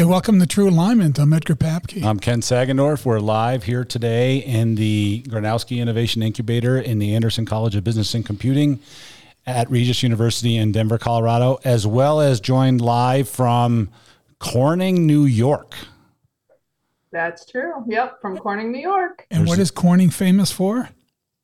[0.00, 1.18] Yeah, welcome to True Alignment.
[1.18, 2.02] I'm Edgar Papke.
[2.02, 3.04] I'm Ken Sagendorf.
[3.04, 8.14] We're live here today in the Gronowski Innovation Incubator in the Anderson College of Business
[8.14, 8.80] and Computing
[9.46, 13.90] at Regis University in Denver, Colorado, as well as joined live from
[14.38, 15.74] Corning, New York.
[17.12, 17.84] That's true.
[17.86, 19.26] Yep, from Corning, New York.
[19.30, 20.88] and what is Corning famous for?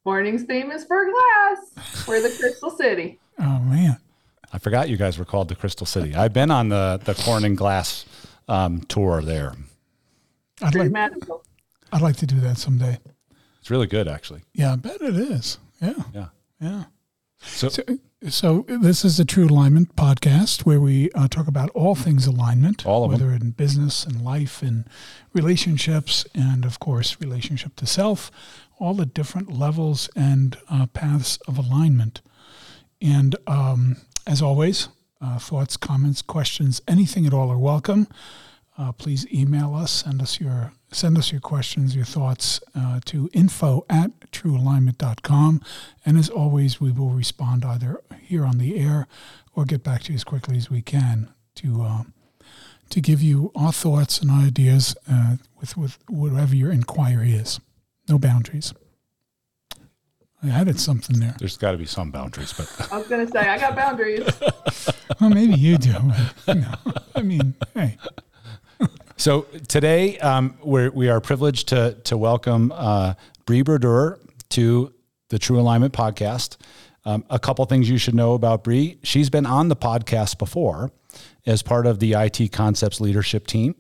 [0.03, 2.07] Corning's famous for glass.
[2.09, 3.19] We're the Crystal City.
[3.39, 3.99] Oh man,
[4.51, 6.15] I forgot you guys were called the Crystal City.
[6.15, 8.07] I've been on the, the Corning Glass
[8.49, 9.55] um, tour there.
[10.63, 11.45] I'd like magical.
[11.93, 12.99] I'd like to do that someday.
[13.61, 14.43] It's really good, actually.
[14.55, 15.59] Yeah, I bet it is.
[15.83, 16.27] Yeah, Yeah.
[16.61, 16.85] yeah.
[17.39, 17.83] So, So,
[18.29, 22.87] so this is the True Alignment podcast where we uh, talk about all things alignment,
[22.87, 23.21] All of them.
[23.21, 24.89] whether in business and life and
[25.35, 28.31] relationships, and of course, relationship to self,
[28.79, 32.23] all the different levels and uh, paths of alignment.
[33.03, 34.89] And um, as always,
[35.21, 38.07] uh, thoughts, comments, questions, anything at all are welcome.
[38.79, 43.29] Uh, please email us, send us your send us your questions, your thoughts uh, to
[43.33, 45.61] info at truealignment.com.
[46.05, 49.09] And as always, we will respond either here on the air
[49.55, 52.03] or get back to you as quickly as we can to uh,
[52.91, 57.59] to give you our thoughts and ideas uh, with with whatever your inquiry is.
[58.09, 58.75] No boundaries.
[60.43, 61.35] I added something there.
[61.39, 64.23] there's got to be some boundaries, but I was going to say, I got boundaries.
[65.21, 65.95] Well, maybe you do.
[66.49, 66.75] no,
[67.15, 67.97] I mean, hey,
[69.17, 73.15] So today um, we're, we are privileged to to welcome uh,
[73.47, 74.19] Bree Brodeur
[74.51, 74.93] to
[75.31, 76.57] the True Alignment podcast.
[77.05, 78.99] Um, a couple things you should know about Bree.
[79.05, 80.91] She's been on the podcast before
[81.47, 83.75] as part of the IT Concepts leadership team.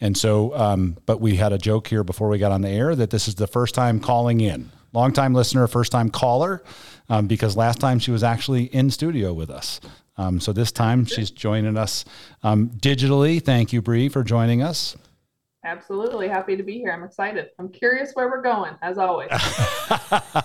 [0.00, 2.94] And so, um, but we had a joke here before we got on the air
[2.94, 4.70] that this is the first time calling in.
[4.92, 6.62] Longtime listener, first time caller,
[7.08, 9.80] um, because last time she was actually in studio with us.
[10.20, 12.04] Um, so this time she's joining us
[12.42, 13.42] um, digitally.
[13.42, 14.94] Thank you, Bree, for joining us.
[15.64, 16.92] Absolutely happy to be here.
[16.92, 17.48] I'm excited.
[17.58, 19.30] I'm curious where we're going, as always.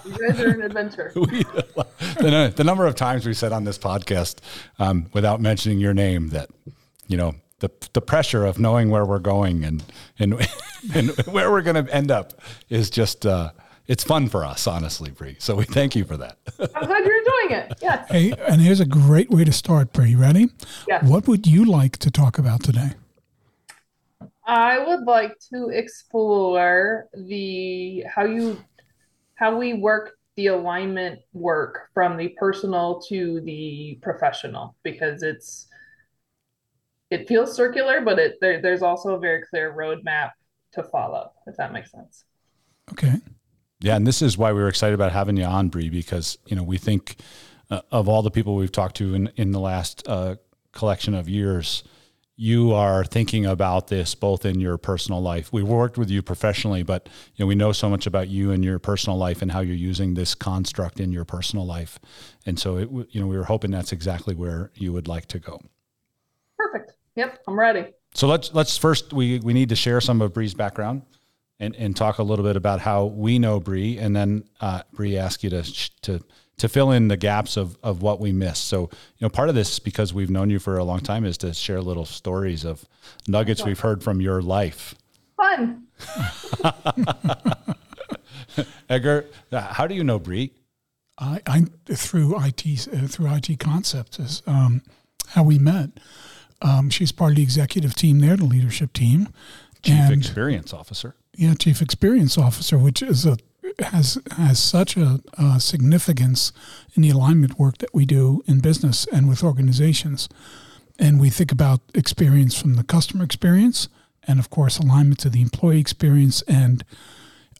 [0.06, 1.12] you guys are an adventure.
[1.16, 4.38] we, the, the number of times we said on this podcast
[4.80, 6.50] um, without mentioning your name that
[7.08, 9.84] you know the the pressure of knowing where we're going and
[10.20, 10.48] and
[10.94, 12.34] and where we're going to end up
[12.70, 13.52] is just uh,
[13.88, 17.18] it's fun for us honestly Bree so we thank you for that I'm glad you're
[17.18, 17.78] enjoying it.
[17.82, 18.10] Yes.
[18.10, 19.94] hey, and here's a great way to start.
[19.94, 20.50] Bree, ready?
[20.88, 21.04] Yes.
[21.04, 22.92] What would you like to talk about today?
[24.46, 28.64] I would like to explore the how you
[29.36, 35.68] how we work the alignment work from the personal to the professional because it's
[37.12, 40.32] it feels circular, but it there, there's also a very clear roadmap
[40.74, 42.26] to follow, if that makes sense.
[42.92, 43.16] Okay.
[43.80, 46.56] Yeah and this is why we were excited about having you on Bree because you
[46.56, 47.18] know we think
[47.70, 50.36] uh, of all the people we've talked to in in the last uh,
[50.72, 51.84] collection of years
[52.38, 55.54] you are thinking about this both in your personal life.
[55.54, 58.64] We've worked with you professionally, but you know we know so much about you and
[58.64, 62.00] your personal life and how you're using this construct in your personal life.
[62.46, 65.40] And so, it, you know, we were hoping that's exactly where you would like to
[65.40, 65.62] go.
[66.58, 66.94] Perfect.
[67.16, 67.94] Yep, I'm ready.
[68.14, 71.04] So let's let's first we we need to share some of Bree's background
[71.60, 75.18] and and talk a little bit about how we know Bree, and then uh, Bree
[75.18, 75.64] ask you to
[76.02, 76.24] to
[76.58, 78.66] to fill in the gaps of of what we missed.
[78.66, 78.90] So you
[79.22, 81.82] know, part of this because we've known you for a long time is to share
[81.82, 82.86] little stories of
[83.28, 84.96] nuggets we've heard from your life.
[85.38, 85.88] Fun.
[88.90, 90.52] Edgar, uh, how do you know Bree?
[91.18, 94.82] I, I through IT uh, through IT Concepts is um,
[95.30, 95.92] how we met.
[96.62, 99.30] Um, she's part of the executive team there, the leadership team,
[99.82, 101.16] Chief and Experience Officer.
[101.38, 103.38] Yeah, chief experience officer, which is a
[103.80, 106.54] has has such a, uh significance
[106.96, 110.30] in the alignment work that we do in business and with organizations.
[110.98, 113.90] And we think about experience from the customer experience,
[114.28, 116.42] and of course alignment to the employee experience.
[116.48, 116.84] And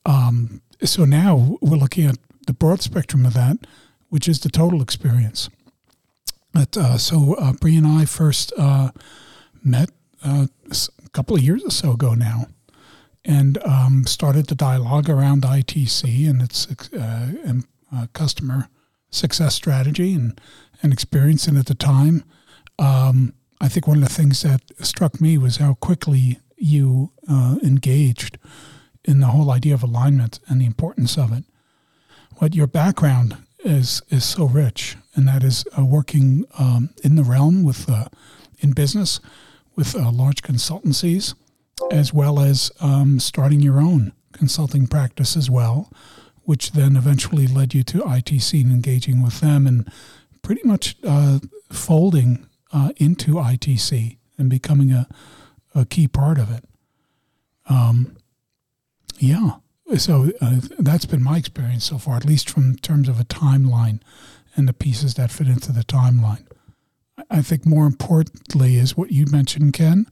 [0.06, 2.16] um, so now we're looking at
[2.46, 3.58] the broad spectrum of that,
[4.08, 5.50] which is the total experience.
[6.52, 8.90] But, uh, so uh, Bree and I first uh,
[9.62, 9.90] met
[10.24, 12.46] uh, a couple of years or so ago now,
[13.26, 17.64] and um, started the dialogue around ITC and its uh, and,
[17.94, 18.68] uh, customer
[19.10, 20.40] success strategy and,
[20.82, 21.46] and experience.
[21.46, 22.24] And at the time,
[22.78, 27.56] um, I think one of the things that struck me was how quickly you uh,
[27.62, 28.38] engaged
[29.04, 31.44] in the whole idea of alignment and the importance of it.
[32.36, 37.24] What your background is is so rich, and that is uh, working um, in the
[37.24, 38.06] realm with uh,
[38.60, 39.20] in business
[39.74, 41.34] with uh, large consultancies,
[41.90, 45.92] as well as um, starting your own consulting practice as well,
[46.44, 49.90] which then eventually led you to ITC and engaging with them, and
[50.42, 51.38] pretty much uh,
[51.70, 55.08] folding uh, into ITC and becoming a,
[55.74, 56.64] a key part of it.
[57.68, 58.16] Um,
[59.18, 59.56] yeah.
[59.96, 64.00] So uh, that's been my experience so far, at least from terms of a timeline
[64.56, 66.46] and the pieces that fit into the timeline.
[67.30, 70.06] I think more importantly is what you mentioned, Ken,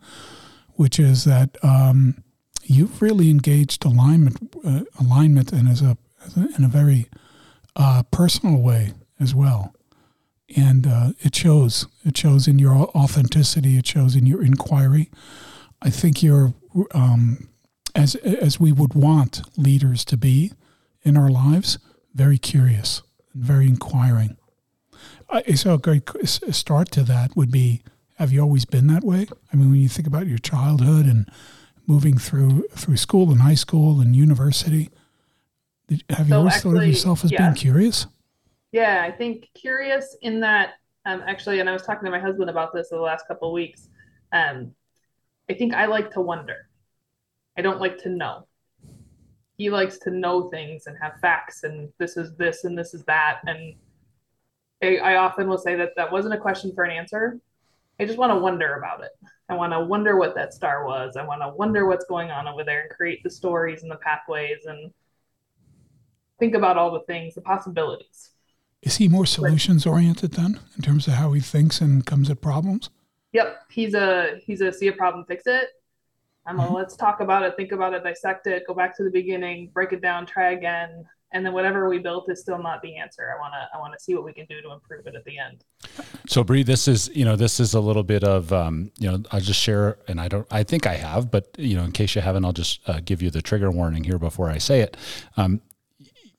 [0.74, 2.22] which is that um,
[2.64, 7.08] you've really engaged alignment, uh, alignment, and as a, as a, in a very
[7.76, 9.74] uh, personal way as well.
[10.56, 11.86] And uh, it shows.
[12.04, 13.76] It shows in your authenticity.
[13.76, 15.10] It shows in your inquiry.
[15.82, 16.54] I think you're,
[16.92, 17.48] um,
[17.94, 20.52] as as we would want leaders to be
[21.02, 21.78] in our lives,
[22.14, 24.36] very curious and very inquiring.
[25.54, 27.82] so a great start to that would be:
[28.14, 29.26] Have you always been that way?
[29.52, 31.28] I mean, when you think about your childhood and
[31.86, 34.90] moving through through school and high school and university,
[36.10, 37.42] have you so always actually, thought of yourself as yeah.
[37.42, 38.06] being curious?
[38.72, 40.74] Yeah, I think curious in that
[41.06, 43.48] um, actually, and I was talking to my husband about this in the last couple
[43.48, 43.88] of weeks.
[44.32, 44.72] Um,
[45.50, 46.68] I think I like to wonder.
[47.56, 48.46] I don't like to know.
[49.58, 53.04] He likes to know things and have facts, and this is this and this is
[53.04, 53.40] that.
[53.46, 53.74] And
[54.82, 57.38] I, I often will say that that wasn't a question for an answer.
[58.00, 59.10] I just want to wonder about it.
[59.48, 61.16] I want to wonder what that star was.
[61.16, 63.96] I want to wonder what's going on over there and create the stories and the
[63.96, 64.92] pathways and
[66.38, 68.30] think about all the things, the possibilities.
[68.82, 72.40] Is he more solutions oriented then in terms of how he thinks and comes at
[72.40, 72.90] problems?
[73.32, 73.62] Yep.
[73.70, 75.68] He's a he's a see a problem, fix it.
[76.46, 76.74] I'm mm-hmm.
[76.74, 79.70] a let's talk about it, think about it, dissect it, go back to the beginning,
[79.72, 81.06] break it down, try again.
[81.34, 83.34] And then whatever we built is still not the answer.
[83.36, 85.64] I wanna I wanna see what we can do to improve it at the end.
[86.26, 89.22] So Bree, this is you know this is a little bit of um, you know
[89.32, 92.14] I'll just share and I don't I think I have, but you know in case
[92.14, 94.96] you haven't, I'll just uh, give you the trigger warning here before I say it.
[95.36, 95.60] Um,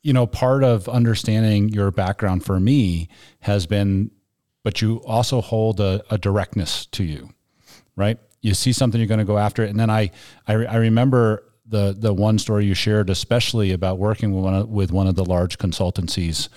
[0.05, 3.09] you know, part of understanding your background for me
[3.39, 4.11] has been,
[4.63, 7.31] but you also hold a, a directness to you,
[7.95, 8.19] right?
[8.39, 9.71] You see something, you're going to go after it.
[9.71, 10.11] And then I,
[10.47, 14.69] I, I remember the the one story you shared, especially about working with one of,
[14.69, 16.49] with one of the large consultancies,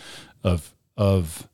[0.44, 1.48] of of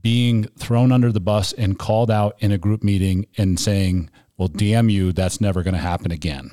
[0.00, 4.48] being thrown under the bus and called out in a group meeting and saying, "Well,
[4.48, 6.50] damn you, that's never going to happen again."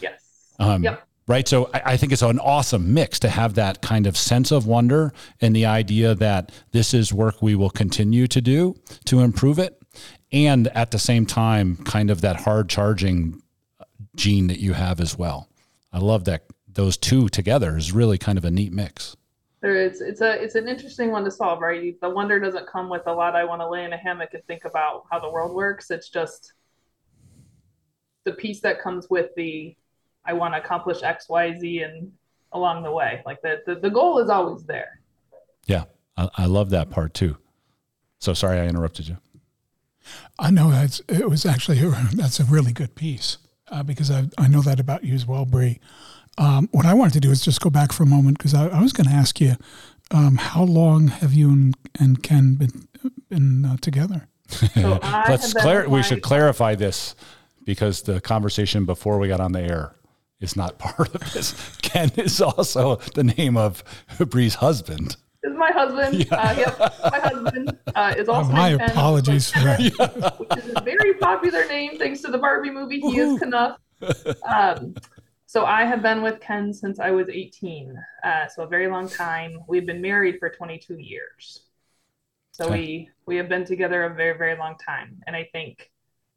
[0.00, 0.54] Yes.
[0.58, 1.46] Um, yep right?
[1.46, 4.66] So I, I, think it's an awesome mix to have that kind of sense of
[4.66, 8.74] wonder and the idea that this is work we will continue to do
[9.04, 9.80] to improve it.
[10.32, 13.42] And at the same time, kind of that hard charging
[14.18, 15.48] gene that you have as well.
[15.92, 19.16] I love that those two together is really kind of a neat mix.
[19.62, 22.00] It's it's a it's an interesting one to solve, right?
[22.00, 23.34] The wonder doesn't come with a lot.
[23.34, 25.90] I want to lay in a hammock and think about how the world works.
[25.90, 26.52] It's just
[28.24, 29.74] the piece that comes with the
[30.24, 32.12] I want to accomplish X, Y, Z, and
[32.52, 33.22] along the way.
[33.24, 35.00] Like the, the, the goal is always there.
[35.66, 35.84] Yeah.
[36.16, 37.38] I, I love that part too.
[38.18, 39.18] So sorry I interrupted you.
[40.38, 41.78] I know that's, it was actually,
[42.12, 43.38] that's a really good piece
[43.70, 45.80] uh, because I, I know that about you as well, Bree.
[46.36, 48.68] Um, what I wanted to do is just go back for a moment because I,
[48.68, 49.56] I, was going to ask you,
[50.12, 52.88] um, how long have you and, and Ken been,
[53.28, 54.28] been uh, together?
[54.74, 57.14] So Let's clar- we should clarify this
[57.64, 59.94] because the conversation before we got on the air
[60.40, 61.76] is not part of this.
[61.82, 63.82] Ken is also the name of
[64.30, 65.16] Bree's husband.
[65.48, 66.14] Is my husband.
[66.28, 66.36] Yeah.
[66.36, 66.78] Uh, yep,
[67.12, 68.50] my husband uh, is also.
[68.50, 70.36] Oh, my apologies for that.
[70.38, 73.00] Which is a very popular name thanks to the Barbie movie.
[73.00, 73.34] He Woo-hoo.
[73.34, 73.78] is Kenough.
[74.46, 74.94] Um,
[75.46, 79.08] so I have been with Ken since I was 18, uh, so a very long
[79.08, 79.58] time.
[79.66, 81.62] We've been married for 22 years.
[82.52, 82.74] So okay.
[82.74, 85.90] we we have been together a very very long time, and I think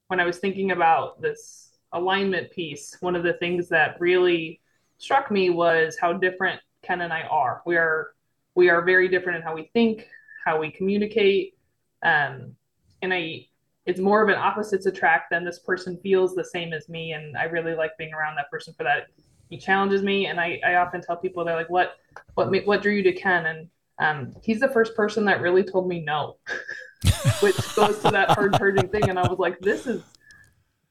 [0.08, 4.62] when I was thinking about this alignment piece, one of the things that really
[4.98, 7.62] struck me was how different Ken and I are.
[7.66, 8.14] We are
[8.56, 10.08] we are very different in how we think,
[10.46, 11.58] how we communicate,
[12.04, 12.56] um,
[13.02, 13.48] and I
[13.86, 17.36] it's more of an opposites attract than this person feels the same as me, and
[17.36, 19.08] I really like being around that person for that.
[19.50, 21.98] He challenges me, and I, I often tell people they're like, "What
[22.36, 25.88] what what drew you to Ken?" And um, he's the first person that really told
[25.88, 26.38] me no,
[27.42, 29.10] which goes to that hard charging thing.
[29.10, 30.04] And I was like, "This is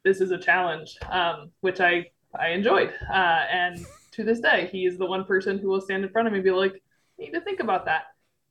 [0.04, 2.92] this is a challenge, um, which I I enjoyed.
[3.12, 6.28] Uh, and to this day, he is the one person who will stand in front
[6.28, 6.82] of me and be like,
[7.20, 8.04] "Need to think about that,"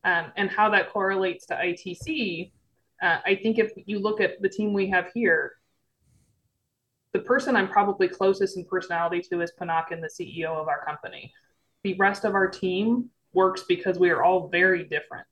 [0.03, 2.51] um, and how that correlates to ITC.
[3.01, 5.53] Uh, I think if you look at the team we have here,
[7.13, 11.33] the person I'm probably closest in personality to is Panakin, the CEO of our company.
[11.83, 15.27] The rest of our team works because we are all very different,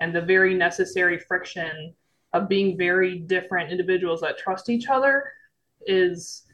[0.00, 1.94] and the very necessary friction
[2.32, 5.32] of being very different individuals that trust each other
[5.86, 6.44] is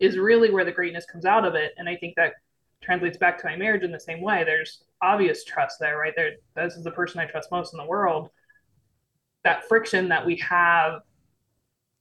[0.00, 2.34] is really where the greatness comes out of it and i think that
[2.80, 6.12] translates back to my marriage in the same way there's obvious trust there right?
[6.16, 8.30] There this is the person i trust most in the world.
[9.44, 11.02] That friction that we have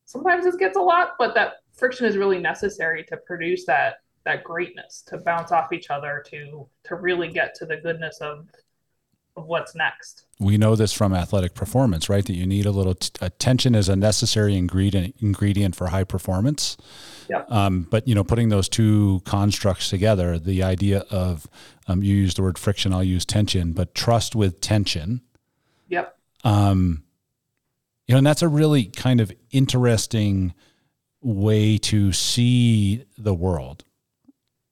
[0.05, 4.43] sometimes this gets a lot but that friction is really necessary to produce that that
[4.43, 8.47] greatness to bounce off each other to to really get to the goodness of
[9.37, 12.95] of what's next we know this from athletic performance right that you need a little
[12.95, 16.77] t- attention is a necessary ingredient ingredient for high performance
[17.29, 17.51] Yep.
[17.51, 21.45] Um, but you know putting those two constructs together the idea of
[21.87, 25.21] um, you use the word friction i'll use tension but trust with tension
[25.89, 27.03] yep um,
[28.05, 30.53] you know and that's a really kind of interesting
[31.21, 33.83] way to see the world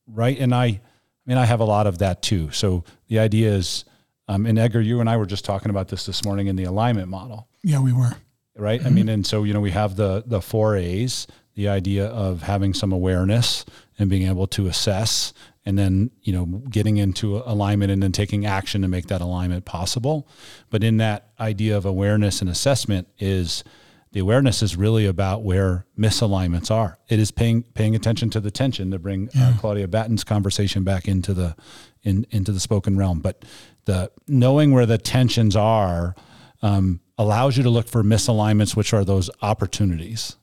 [0.07, 0.37] right?
[0.37, 0.81] And I, I
[1.25, 2.51] mean, I have a lot of that too.
[2.51, 3.85] So the idea is,
[4.27, 6.63] um, and Edgar, you and I were just talking about this this morning in the
[6.63, 8.13] alignment model, Yeah, we were.
[8.55, 8.83] right?
[8.85, 12.41] I mean, and so you know, we have the the four A's, the idea of
[12.43, 13.65] having some awareness
[13.99, 15.33] and being able to assess,
[15.65, 19.65] and then you know, getting into alignment and then taking action to make that alignment
[19.65, 20.27] possible.
[20.69, 23.63] But in that idea of awareness and assessment is
[24.11, 26.97] the awareness is really about where misalignments are.
[27.09, 31.07] It is paying paying attention to the tension to bring uh, Claudia Batten's conversation back
[31.07, 31.55] into the
[32.03, 33.19] in into the spoken realm.
[33.19, 33.43] But
[33.85, 36.15] the knowing where the tensions are
[36.61, 40.37] um, allows you to look for misalignments, which are those opportunities.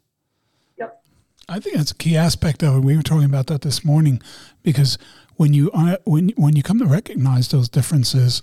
[0.79, 1.03] yep
[1.49, 2.81] I think that's a key aspect of it.
[2.81, 4.23] We were talking about that this morning
[4.63, 4.97] because
[5.37, 8.43] when you uh, when when you come to recognize those differences,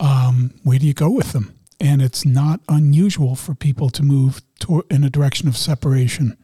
[0.00, 1.58] um, where do you go with them?
[1.78, 6.36] And it's not unusual for people to move to, in a direction of separation.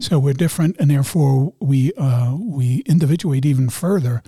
[0.00, 4.22] So we're different, and therefore we uh, we individuate even further,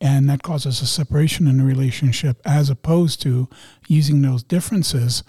[0.00, 3.48] and that causes a separation in the relationship, as opposed to
[3.88, 5.22] using those differences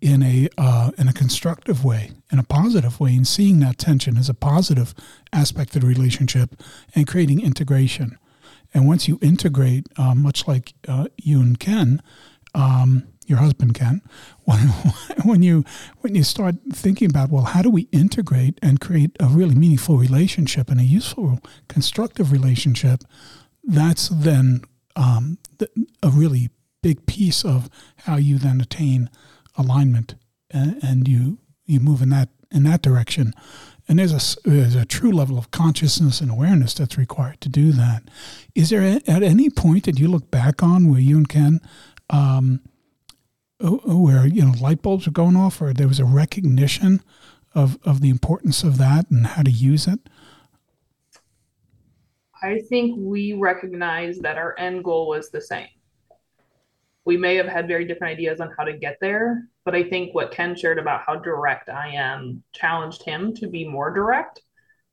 [0.00, 4.16] in a uh, in a constructive way, in a positive way, and seeing that tension
[4.16, 4.94] as a positive
[5.32, 6.60] aspect of the relationship,
[6.94, 8.18] and creating integration.
[8.72, 12.02] And once you integrate, uh, much like uh, you and Ken,
[12.54, 14.02] um, your husband Ken,
[14.44, 14.58] when,
[15.24, 15.64] when you
[16.00, 19.96] when you start thinking about well, how do we integrate and create a really meaningful
[19.96, 23.04] relationship and a useful, constructive relationship?
[23.66, 24.62] That's then
[24.96, 25.38] um,
[26.02, 26.50] a really
[26.82, 29.08] big piece of how you then attain
[29.56, 30.14] alignment,
[30.50, 33.32] and, and you you move in that in that direction.
[33.88, 37.72] And there's a there's a true level of consciousness and awareness that's required to do
[37.72, 38.02] that.
[38.54, 41.60] Is there a, at any point that you look back on where you and Ken,
[42.10, 42.60] um,
[43.60, 47.02] where you know light bulbs are going off, or there was a recognition
[47.54, 50.00] of of the importance of that and how to use it?
[52.44, 55.68] I think we recognize that our end goal was the same.
[57.06, 60.14] We may have had very different ideas on how to get there, but I think
[60.14, 64.42] what Ken shared about how direct I am challenged him to be more direct.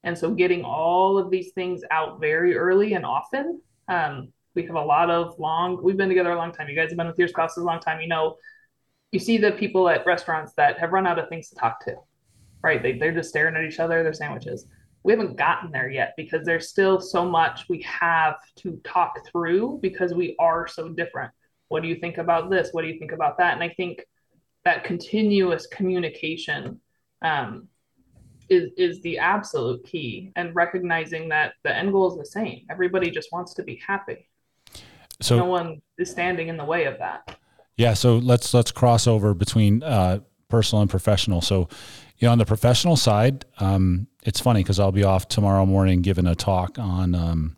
[0.04, 3.62] And so getting all of these things out very early and often.
[3.90, 6.70] Um, we have a lot of long, we've been together a long time.
[6.70, 8.00] You guys have been with your spouses a long time.
[8.00, 8.38] You know,
[9.12, 11.96] you see the people at restaurants that have run out of things to talk to,
[12.64, 12.82] right?
[12.82, 14.68] They, they're just staring at each other, their sandwiches
[15.04, 19.80] we haven't gotten there yet because there's still so much we have to talk through
[19.82, 21.32] because we are so different.
[21.70, 22.70] What do you think about this?
[22.72, 23.54] What do you think about that?
[23.54, 24.06] And I think
[24.64, 26.80] that continuous communication
[27.22, 27.68] um,
[28.50, 32.66] is is the absolute key, and recognizing that the end goal is the same.
[32.70, 34.28] Everybody just wants to be happy.
[35.22, 37.38] So no one is standing in the way of that.
[37.78, 40.20] Yeah, so let's let's cross over between uh,
[40.52, 41.42] personal and professional.
[41.42, 41.70] So,
[42.18, 46.02] you know, on the professional side, um, it's funny because I'll be off tomorrow morning
[46.02, 47.58] giving a talk on um,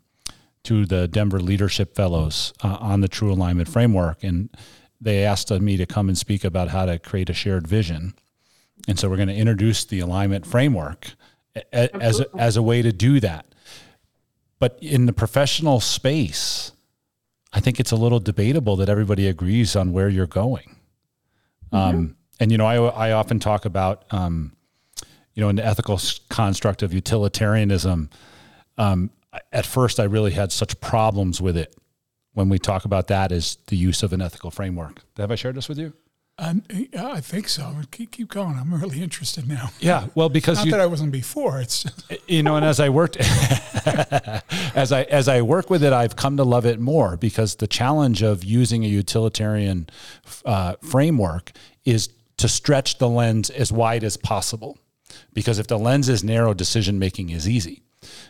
[0.62, 4.48] to the Denver Leadership Fellows uh, on the True Alignment Framework, and
[5.00, 8.14] they asked me to come and speak about how to create a shared vision.
[8.88, 11.12] And so we're going to introduce the alignment framework
[11.54, 13.46] a- as a, as a way to do that.
[14.58, 16.72] But in the professional space,
[17.52, 20.76] I think it's a little debatable that everybody agrees on where you're going.
[21.72, 24.52] Um, and you know, I I often talk about um,
[25.34, 28.08] you know, in the ethical construct of utilitarianism.
[28.78, 29.10] Um,
[29.52, 31.74] at first, I really had such problems with it
[32.34, 35.02] when we talk about that as the use of an ethical framework.
[35.16, 35.92] Have I shared this with you?
[36.36, 37.76] And yeah, I think so.
[37.92, 38.58] Keep, keep going.
[38.58, 39.70] I'm really interested now.
[39.78, 41.60] Yeah, well, because Not you, that I wasn't before.
[41.60, 43.16] It's just, you know, and as I worked,
[44.74, 47.68] as I as I work with it, I've come to love it more because the
[47.68, 49.88] challenge of using a utilitarian
[50.44, 51.52] uh, framework
[51.84, 54.78] is to stretch the lens as wide as possible.
[55.32, 57.82] Because if the lens is narrow, decision making is easy.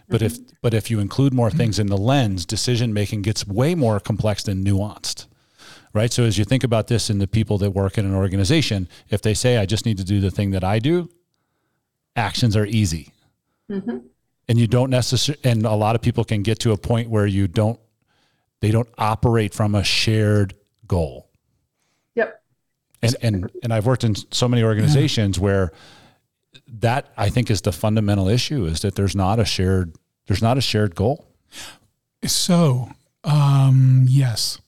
[0.08, 0.56] But if mm-hmm.
[0.60, 4.46] but if you include more things in the lens, decision making gets way more complex
[4.46, 5.26] and nuanced
[5.94, 6.12] right?
[6.12, 9.22] So as you think about this in the people that work in an organization, if
[9.22, 11.08] they say, I just need to do the thing that I do,
[12.16, 13.12] actions are easy.
[13.70, 13.98] Mm-hmm.
[14.48, 17.26] And you don't necessarily, and a lot of people can get to a point where
[17.26, 17.80] you don't,
[18.60, 20.54] they don't operate from a shared
[20.86, 21.23] goal.
[23.04, 25.72] And, and, and I've worked in so many organizations where
[26.68, 29.94] that I think is the fundamental issue is that there's not a shared
[30.26, 31.26] there's not a shared goal.
[32.24, 32.90] So,
[33.24, 34.58] um, yes,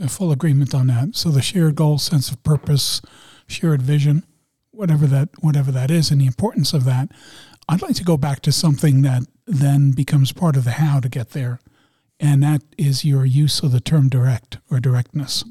[0.00, 1.14] a full agreement on that.
[1.14, 3.02] So the shared goal, sense of purpose,
[3.46, 4.24] shared vision,
[4.70, 7.10] whatever that whatever that is, and the importance of that.
[7.68, 11.08] I'd like to go back to something that then becomes part of the how to
[11.08, 11.60] get there,
[12.18, 15.44] and that is your use of the term direct or directness.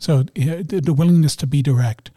[0.00, 2.10] So the willingness to be direct.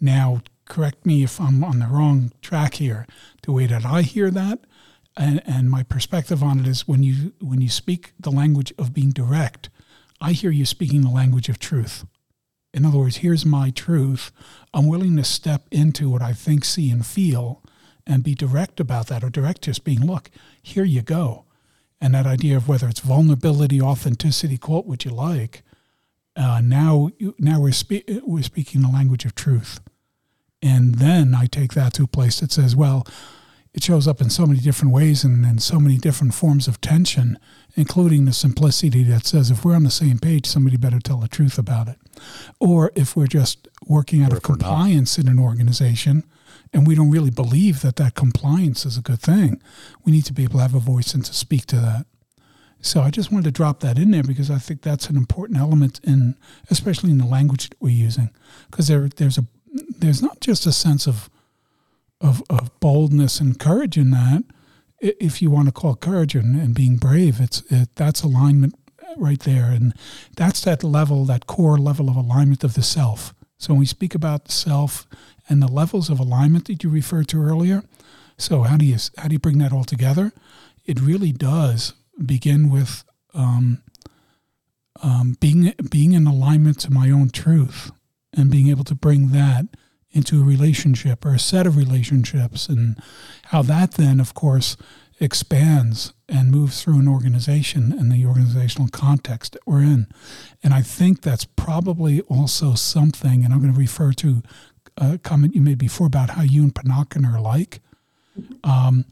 [0.00, 3.06] Now, correct me if I'm on the wrong track here.
[3.42, 4.60] The way that I hear that,
[5.16, 8.94] and, and my perspective on it is when you when you speak the language of
[8.94, 9.70] being direct,
[10.20, 12.04] I hear you speaking the language of truth.
[12.74, 14.30] In other words, here's my truth.
[14.72, 17.62] I'm willing to step into what I think, see, and feel
[18.06, 20.30] and be direct about that, or direct just being, look,
[20.62, 21.44] here you go.
[22.00, 25.62] And that idea of whether it's vulnerability, authenticity, quote what you like,
[26.36, 29.80] uh, now now we're, spe- we're speaking the language of truth.
[30.62, 33.04] And then I take that to a place that says, well,
[33.74, 36.80] it shows up in so many different ways and in so many different forms of
[36.80, 37.38] tension,
[37.74, 41.28] including the simplicity that says if we're on the same page, somebody better tell the
[41.28, 41.96] truth about it.
[42.60, 46.24] Or if we're just working out of compliance in an organization
[46.72, 49.60] and we don't really believe that that compliance is a good thing,
[50.04, 52.06] we need to be able to have a voice and to speak to that.
[52.84, 55.58] So I just wanted to drop that in there because I think that's an important
[55.58, 56.36] element in,
[56.68, 58.30] especially in the language that we're using,
[58.70, 59.46] because there there's a
[59.98, 61.30] there's not just a sense of
[62.20, 64.42] of, of boldness and courage in that.
[64.98, 68.74] If you want to call courage and, and being brave, it's it, that's alignment
[69.16, 69.94] right there, and
[70.36, 73.32] that's that level, that core level of alignment of the self.
[73.58, 75.06] So when we speak about the self
[75.48, 77.84] and the levels of alignment that you referred to earlier,
[78.36, 80.32] so how do you how do you bring that all together?
[80.84, 81.94] It really does
[82.24, 83.04] begin with
[83.34, 83.82] um,
[85.02, 87.90] um, being being in alignment to my own truth
[88.36, 89.66] and being able to bring that
[90.10, 92.98] into a relationship or a set of relationships, and
[93.44, 94.76] how that then, of course,
[95.20, 100.06] expands and moves through an organization and the organizational context that we're in.
[100.62, 104.42] And I think that's probably also something, and I'm going to refer to
[104.98, 107.80] a comment you made before about how you and Panakin are alike.
[108.64, 109.06] Um,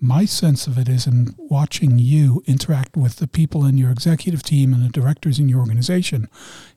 [0.00, 4.42] my sense of it is in watching you interact with the people in your executive
[4.42, 6.28] team and the directors in your organization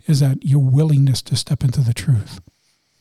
[0.07, 2.41] is that your willingness to step into the truth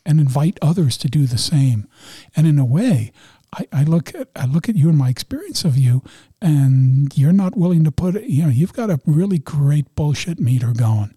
[0.05, 1.89] and invite others to do the same.
[2.37, 3.13] And in a way,
[3.53, 6.03] I, I, look at I look at you and my experience of you,
[6.41, 10.39] and you're not willing to put it, you know you've got a really great bullshit
[10.39, 11.15] meter going,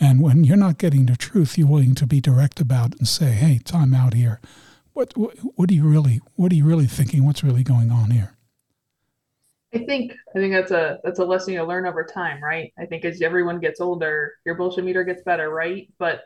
[0.00, 3.30] and when you're not getting the truth, you're willing to be direct about and say,
[3.30, 4.40] hey, time out here.
[4.92, 7.24] What, what what are you really what are you really thinking?
[7.24, 8.37] What's really going on here?
[9.78, 12.72] I think I think that's a that's a lesson you learn over time, right?
[12.78, 15.88] I think as everyone gets older, your bullshit meter gets better, right?
[15.98, 16.22] But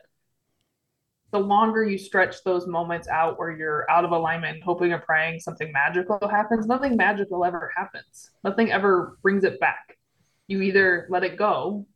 [1.32, 5.40] the longer you stretch those moments out where you're out of alignment, hoping and praying
[5.40, 8.30] something magical happens, nothing magical ever happens.
[8.44, 9.98] Nothing ever brings it back.
[10.46, 11.86] You either let it go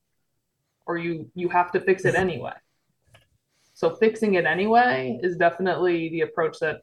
[0.86, 2.54] or you you have to fix it anyway.
[3.74, 6.80] So fixing it anyway is definitely the approach that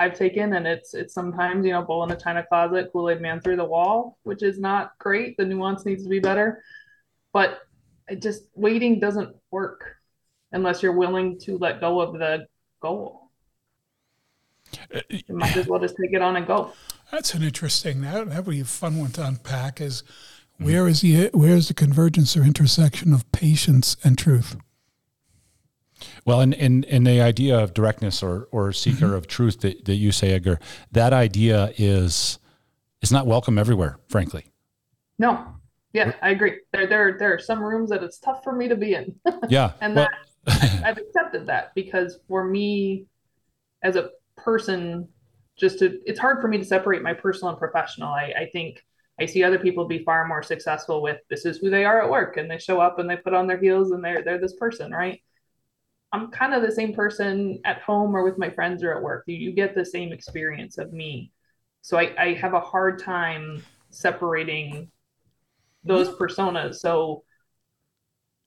[0.00, 3.20] I've taken, and it's it's sometimes you know bull in a china closet, Kool Aid
[3.20, 5.36] man through the wall, which is not great.
[5.36, 6.64] The nuance needs to be better,
[7.34, 7.60] but
[8.08, 9.96] it just waiting doesn't work
[10.52, 12.46] unless you're willing to let go of the
[12.80, 13.28] goal.
[14.94, 16.72] Uh, you might as well just take it on and go.
[17.12, 18.00] That's an interesting.
[18.00, 19.82] That that would be a fun one to unpack.
[19.82, 20.02] Is
[20.58, 20.64] mm.
[20.64, 24.56] where is the where is the convergence or intersection of patience and truth?
[26.24, 29.14] Well, in, in, in the idea of directness or, or seeker mm-hmm.
[29.14, 30.58] of truth that, that you say, Edgar,
[30.92, 32.38] that idea is
[33.02, 34.46] is not welcome everywhere, frankly.
[35.18, 35.46] No.
[35.92, 36.58] Yeah, I agree.
[36.72, 39.14] There there there are some rooms that it's tough for me to be in.
[39.48, 39.72] Yeah.
[39.80, 40.08] and well,
[40.46, 43.06] that I've accepted that because for me
[43.82, 45.08] as a person,
[45.58, 48.08] just to it's hard for me to separate my personal and professional.
[48.08, 48.84] I, I think
[49.18, 52.10] I see other people be far more successful with this is who they are at
[52.10, 54.54] work and they show up and they put on their heels and they're they're this
[54.54, 55.20] person, right?
[56.12, 59.24] I'm kind of the same person at home or with my friends or at work.
[59.26, 61.32] You, you get the same experience of me.
[61.82, 64.90] So I, I have a hard time separating
[65.84, 66.76] those personas.
[66.76, 67.22] So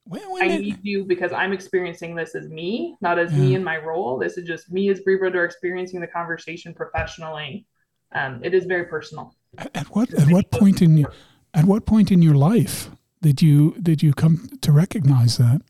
[0.06, 0.62] when, when I did...
[0.62, 3.40] need you because I'm experiencing this as me, not as yeah.
[3.40, 4.20] me in my role.
[4.20, 7.66] This is just me as Bree Brodeur experiencing the conversation professionally.
[8.14, 9.34] Um, it is very personal.
[9.74, 11.12] At what at what point in your,
[11.54, 12.90] at what point in your life
[13.22, 15.62] did you did you come to recognize that?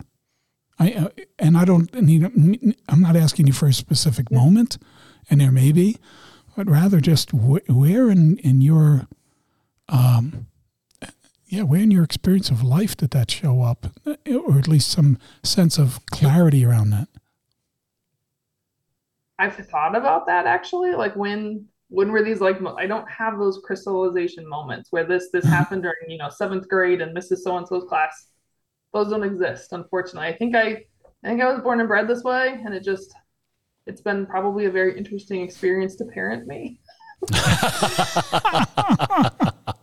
[0.83, 2.75] I uh, and I don't need.
[2.89, 4.77] I'm not asking you for a specific moment,
[5.29, 5.97] and there may be,
[6.55, 9.07] but rather just wh- where in in your,
[9.87, 10.47] um,
[11.47, 15.17] yeah, where in your experience of life did that show up, or at least some
[15.43, 17.07] sense of clarity around that.
[19.39, 20.93] I've thought about that actually.
[20.93, 25.45] Like when when were these like I don't have those crystallization moments where this this
[25.45, 25.53] mm-hmm.
[25.53, 27.37] happened during you know seventh grade and Mrs.
[27.37, 28.27] So and so's class.
[28.93, 30.29] Those don't exist, unfortunately.
[30.29, 30.85] I think I
[31.23, 33.13] I think I was born and bred this way, and it just
[33.85, 36.79] it's been probably a very interesting experience to parent me.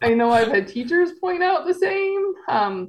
[0.03, 2.35] I know I've had teachers point out the same.
[2.49, 2.89] Um,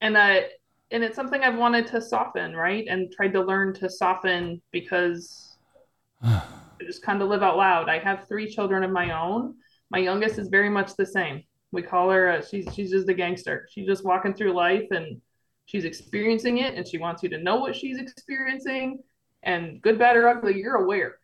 [0.00, 0.46] and I
[0.90, 2.86] and it's something I've wanted to soften, right?
[2.88, 5.56] And tried to learn to soften because
[6.22, 6.42] I
[6.82, 7.88] just kind of live out loud.
[7.88, 9.54] I have three children of my own.
[9.90, 11.42] My youngest is very much the same.
[11.72, 13.68] We call her uh, she's she's just a gangster.
[13.70, 15.20] She's just walking through life and
[15.66, 19.00] she's experiencing it and she wants you to know what she's experiencing
[19.42, 21.18] and good, bad, or ugly, you're aware.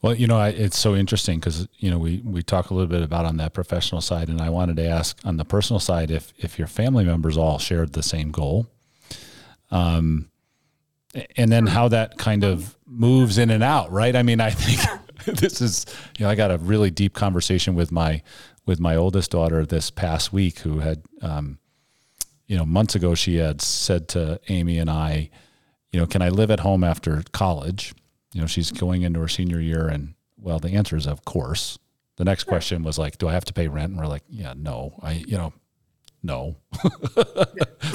[0.00, 2.88] Well, you know, I, it's so interesting because you know we we talk a little
[2.88, 6.10] bit about on that professional side, and I wanted to ask on the personal side
[6.10, 8.68] if if your family members all shared the same goal,
[9.70, 10.30] um,
[11.36, 14.14] and then how that kind of moves in and out, right?
[14.14, 14.80] I mean, I think
[15.26, 15.86] this is
[16.18, 18.22] you know I got a really deep conversation with my
[18.66, 21.58] with my oldest daughter this past week, who had um,
[22.46, 25.30] you know months ago she had said to Amy and I,
[25.92, 27.94] you know, can I live at home after college?
[28.32, 31.78] you know, she's going into her senior year, and well, the answer is of course.
[32.16, 33.92] The next question was like, do I have to pay rent?
[33.92, 35.52] And we're like, yeah, no, I, you know,
[36.20, 36.56] no.
[37.16, 37.24] we're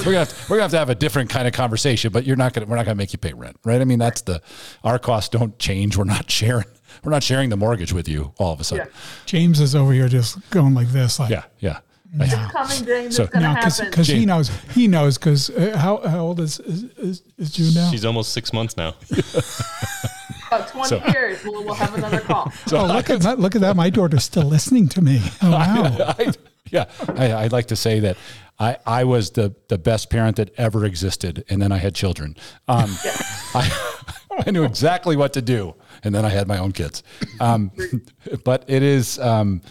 [0.02, 2.36] gonna have to, we're gonna have to have a different kind of conversation, but you're
[2.36, 3.80] not gonna we're not gonna make you pay rent, right?
[3.80, 4.40] I mean, that's the
[4.82, 5.96] our costs don't change.
[5.96, 6.66] We're not sharing
[7.02, 8.86] we're not sharing the mortgage with you all of a sudden.
[8.86, 9.00] Yeah.
[9.26, 11.80] James is over here just going like this, like yeah, yeah.
[12.20, 13.16] It's coming, James.
[13.16, 13.86] So, it's gonna no, happen.
[13.90, 14.50] Because he knows.
[14.72, 15.18] He knows.
[15.18, 17.90] Because uh, how how old is is, is, is June now?
[17.90, 18.94] She's almost six months now.
[20.46, 22.52] About twenty so, years, we'll, we'll have another call.
[22.66, 23.40] So oh, look at that!
[23.40, 23.74] Look at that!
[23.74, 25.20] My daughter's still listening to me.
[25.42, 25.82] Oh wow!
[25.84, 26.32] I, I,
[26.70, 28.16] yeah, I, would like to say that
[28.58, 32.36] I, I was the the best parent that ever existed, and then I had children.
[32.68, 33.16] Um, yeah.
[33.54, 37.02] I I knew exactly what to do, and then I had my own kids.
[37.40, 37.72] Um,
[38.44, 39.18] but it is.
[39.18, 39.62] Um,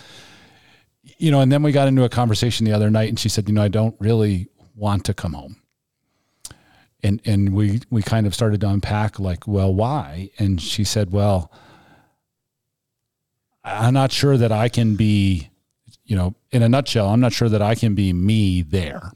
[1.17, 3.47] you know, and then we got into a conversation the other night, and she said,
[3.47, 5.57] you know, I don't really want to come home.
[7.03, 10.31] And and we we kind of started to unpack like, well, why?
[10.39, 11.51] And she said, well,
[13.63, 15.49] I'm not sure that I can be,
[16.05, 19.11] you know, in a nutshell, I'm not sure that I can be me there.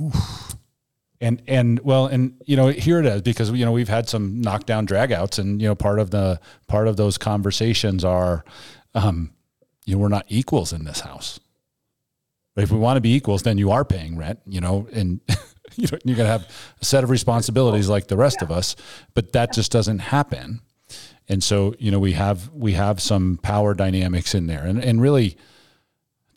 [0.00, 0.47] Oof.
[1.20, 4.40] And and well, and you know, here it is because you know we've had some
[4.40, 8.44] knockdown dragouts, and you know, part of the part of those conversations are,
[8.94, 9.32] um,
[9.84, 11.40] you know, we're not equals in this house.
[12.54, 15.20] But if we want to be equals, then you are paying rent, you know, and
[15.76, 16.50] you know, you're going to have
[16.80, 18.46] a set of responsibilities like the rest yeah.
[18.46, 18.74] of us,
[19.14, 20.60] but that just doesn't happen.
[21.28, 25.00] And so, you know, we have, we have some power dynamics in there and, and
[25.00, 25.36] really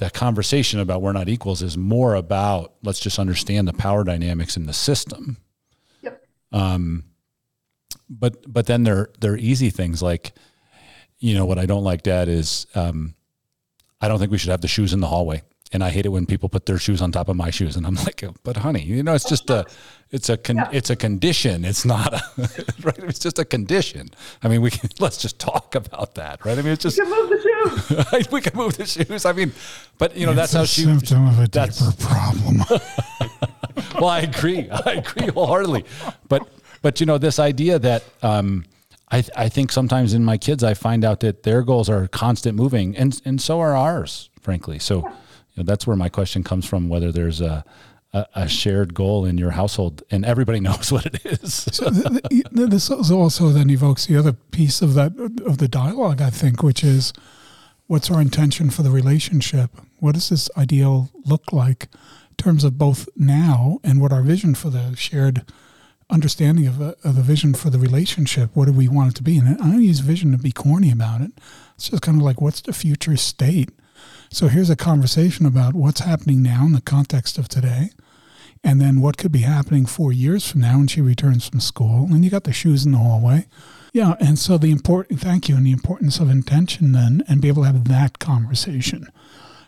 [0.01, 4.57] that conversation about we're not equals is more about, let's just understand the power dynamics
[4.57, 5.37] in the system.
[6.01, 6.23] Yep.
[6.51, 7.03] Um,
[8.09, 10.33] but, but then there, there are easy things like,
[11.19, 13.13] you know, what I don't like dad is, um,
[14.01, 15.43] I don't think we should have the shoes in the hallway.
[15.71, 17.75] And I hate it when people put their shoes on top of my shoes.
[17.75, 19.67] And I'm like, but honey, you know, it's just a,
[20.09, 20.69] it's a, con- yeah.
[20.73, 21.63] it's a condition.
[21.63, 22.21] It's not a,
[22.81, 22.99] right.
[23.03, 24.09] It's just a condition.
[24.41, 26.43] I mean, we can, let's just talk about that.
[26.43, 26.57] Right.
[26.57, 26.99] I mean, it's just,
[27.62, 28.30] we can move the shoes.
[28.32, 29.26] we can move the shoes.
[29.26, 29.52] I mean,
[29.97, 32.63] but you know, it's that's how she, symptom of a that's, deeper problem.
[33.95, 34.69] well, I agree.
[34.69, 35.86] I agree wholeheartedly.
[36.28, 36.47] But,
[36.82, 38.65] but you know, this idea that, um,
[39.12, 42.56] I, I think sometimes in my kids, I find out that their goals are constant
[42.56, 44.80] moving and, and so are ours, frankly.
[44.80, 47.65] So you know, that's where my question comes from, whether there's a,
[48.13, 51.54] a, a shared goal in your household and everybody knows what it is.
[51.71, 56.63] so this also then evokes the other piece of that, of the dialogue, I think,
[56.63, 57.12] which is
[57.91, 59.69] what's our intention for the relationship?
[59.99, 61.89] What does this ideal look like
[62.30, 65.43] in terms of both now and what our vision for the shared
[66.10, 68.49] understanding of, a, of the vision for the relationship.
[68.54, 69.38] What do we want it to be?
[69.38, 71.32] And I don't use vision to be corny about it.
[71.75, 73.71] It's just kind of like, what's the future state?
[74.30, 77.89] So here's a conversation about what's happening now in the context of today,
[78.63, 82.06] and then what could be happening four years from now when she returns from school.
[82.06, 83.47] And you got the shoes in the hallway.
[83.93, 87.49] Yeah, and so the important, thank you, and the importance of intention then, and be
[87.49, 89.12] able to have that conversation.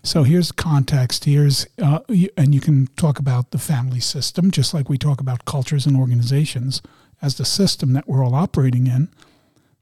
[0.02, 1.26] So here's context.
[1.26, 2.00] Here's uh,
[2.38, 5.98] and you can talk about the family system, just like we talk about cultures and
[5.98, 6.82] organizations
[7.22, 9.10] as the system that we're all operating in.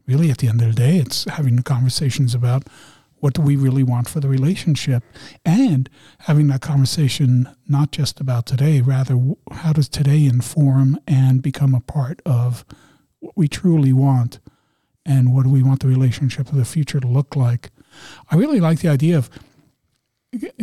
[0.07, 2.63] Really, at the end of the day, it's having the conversations about
[3.19, 5.03] what do we really want for the relationship,
[5.45, 5.87] and
[6.21, 9.19] having that conversation not just about today, rather
[9.51, 12.65] how does today inform and become a part of
[13.21, 14.39] what we truly want,
[15.05, 17.71] and what do we want the relationship of the future to look like.
[18.29, 19.29] I really like the idea of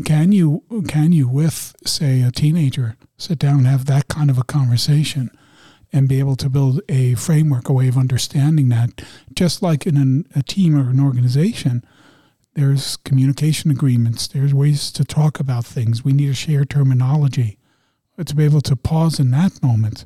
[0.05, 4.39] can you can you with say a teenager sit down and have that kind of
[4.39, 5.31] a conversation
[5.93, 9.03] and be able to build a framework, a way of understanding that.
[9.33, 11.83] Just like in an, a team or an organization,
[12.55, 16.05] there's communication agreements, there's ways to talk about things.
[16.05, 17.59] We need a shared terminology.
[18.17, 20.05] But to be able to pause in that moment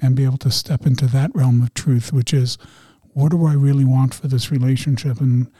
[0.00, 2.58] and be able to step into that realm of truth, which is
[3.12, 5.20] what do I really want for this relationship?
[5.20, 5.50] And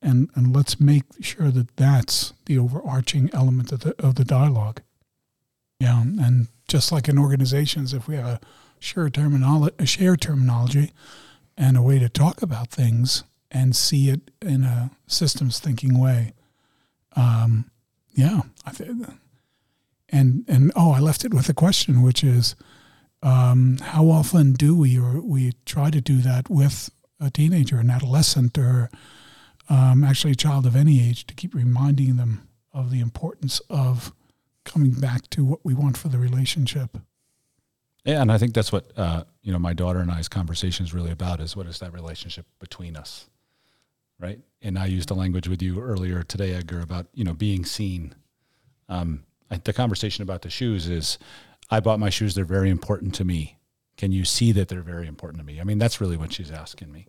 [0.00, 4.82] and and let's make sure that that's the overarching element of the of the dialogue.
[5.80, 8.40] Yeah, and just like in organizations, if we have a
[8.78, 10.92] shared terminology, a shared terminology,
[11.56, 16.34] and a way to talk about things and see it in a systems thinking way,
[17.16, 17.70] um,
[18.12, 18.72] yeah, I.
[20.10, 22.56] And and oh, I left it with a question, which is,
[23.22, 27.90] um, how often do we or we try to do that with a teenager, an
[27.90, 28.90] adolescent, or
[29.68, 34.12] um, actually a child of any age to keep reminding them of the importance of
[34.64, 36.98] coming back to what we want for the relationship.
[38.04, 40.94] Yeah, and I think that's what uh, you know my daughter and I's conversation is
[40.94, 43.28] really about is what is that relationship between us,
[44.18, 44.38] right?
[44.62, 48.14] And I used the language with you earlier today, Edgar, about you know being seen.
[48.88, 49.24] Um,
[49.64, 51.18] the conversation about the shoes is,
[51.70, 53.58] I bought my shoes; they're very important to me.
[53.96, 55.60] Can you see that they're very important to me?
[55.60, 57.08] I mean, that's really what she's asking me.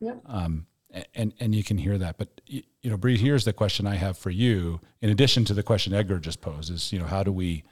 [0.00, 0.16] Yeah.
[0.26, 0.66] Um,
[1.14, 2.18] and and you can hear that.
[2.18, 4.80] But you know, Bree, here's the question I have for you.
[5.00, 7.64] In addition to the question Edgar just posed, is you know how do we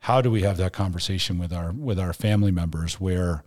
[0.00, 3.44] how do we have that conversation with our with our family members where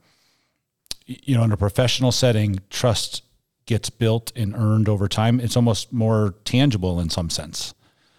[1.05, 3.23] you know in a professional setting trust
[3.65, 7.73] gets built and earned over time it's almost more tangible in some sense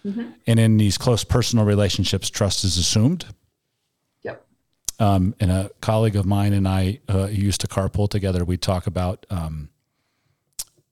[0.04, 0.30] mm-hmm.
[0.46, 3.26] and in these close personal relationships trust is assumed
[4.98, 8.86] um, and a colleague of mine and i uh, used to carpool together we talk
[8.86, 9.68] about um,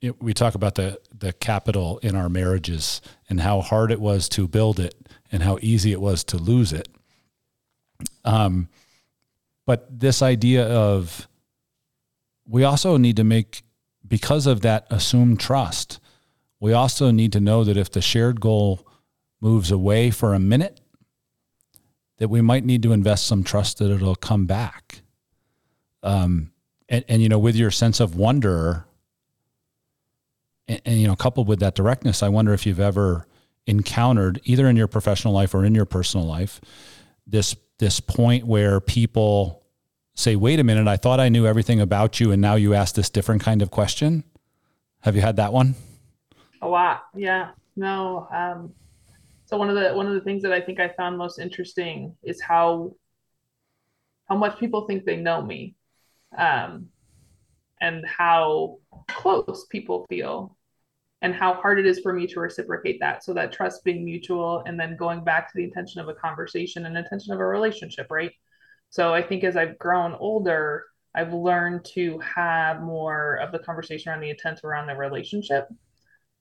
[0.02, 4.28] it, we talk about the the capital in our marriages and how hard it was
[4.30, 4.94] to build it
[5.30, 6.88] and how easy it was to lose it.
[8.24, 8.68] Um,
[9.64, 11.28] but this idea of
[12.46, 13.62] we also need to make
[14.06, 16.00] because of that assumed trust.
[16.58, 18.86] We also need to know that if the shared goal
[19.40, 20.80] moves away for a minute,
[22.22, 25.02] that we might need to invest some trust that it'll come back.
[26.04, 26.52] Um,
[26.88, 28.84] and, and you know, with your sense of wonder
[30.68, 33.26] and, and, you know, coupled with that directness, I wonder if you've ever
[33.66, 36.60] encountered either in your professional life or in your personal life
[37.26, 39.64] this this point where people
[40.14, 42.94] say, "Wait a minute, I thought I knew everything about you, and now you ask
[42.94, 44.22] this different kind of question."
[45.00, 45.74] Have you had that one?
[46.60, 47.50] A lot, yeah.
[47.74, 48.28] No.
[48.30, 48.74] Um,
[49.52, 52.16] so one of the one of the things that I think I found most interesting
[52.22, 52.94] is how
[54.26, 55.76] how much people think they know me,
[56.38, 56.86] um,
[57.78, 60.56] and how close people feel
[61.20, 63.22] and how hard it is for me to reciprocate that.
[63.24, 66.86] So that trust being mutual and then going back to the intention of a conversation
[66.86, 68.32] and intention of a relationship right?
[68.88, 70.84] So i think as i've grown older
[71.14, 75.68] i've learned to have more of the conversation around the intent around the relationship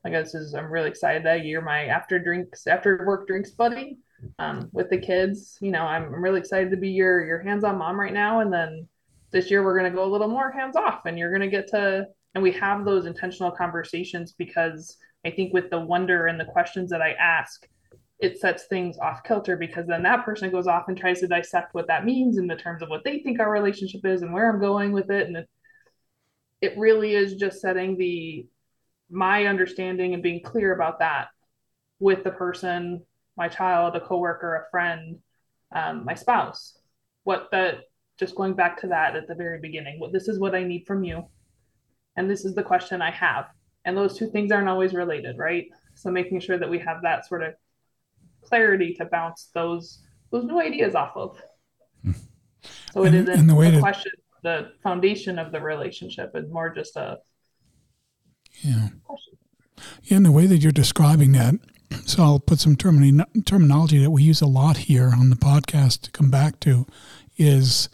[0.06, 3.98] i guess is i'm really excited that you're my after drinks after work drinks buddy
[4.38, 8.00] um, with the kids you know I'm, really excited to be your your hands-on mom
[8.00, 8.88] right now and then
[9.32, 11.48] this year we're going to go a little more hands off and you're going to
[11.48, 16.40] get to and we have those intentional conversations because I think with the wonder and
[16.40, 17.68] the questions that I ask,
[18.20, 21.74] it sets things off kilter because then that person goes off and tries to dissect
[21.74, 24.50] what that means in the terms of what they think our relationship is and where
[24.50, 25.28] I'm going with it.
[25.28, 25.50] And it,
[26.62, 28.46] it really is just setting the
[29.12, 31.28] my understanding and being clear about that
[32.00, 33.04] with the person,
[33.38, 35.20] my child, a coworker, a friend,
[35.76, 36.78] um, my spouse.
[37.24, 37.82] What the
[38.18, 40.00] just going back to that at the very beginning.
[40.00, 41.26] What this is what I need from you
[42.16, 43.48] and this is the question I have.
[43.86, 45.68] And those two things aren't always related, right?
[45.96, 47.54] So making sure that we have that sort of
[48.42, 51.42] clarity to bounce those those new ideas off of.
[52.94, 54.12] So it and, isn't the way a to, question,
[54.44, 57.18] the foundation of the relationship is more just a
[58.62, 58.90] yeah.
[60.04, 61.56] Yeah, and the way that you're describing that,
[62.06, 66.02] so I'll put some termini- terminology that we use a lot here on the podcast
[66.02, 66.86] to come back to,
[67.38, 67.90] is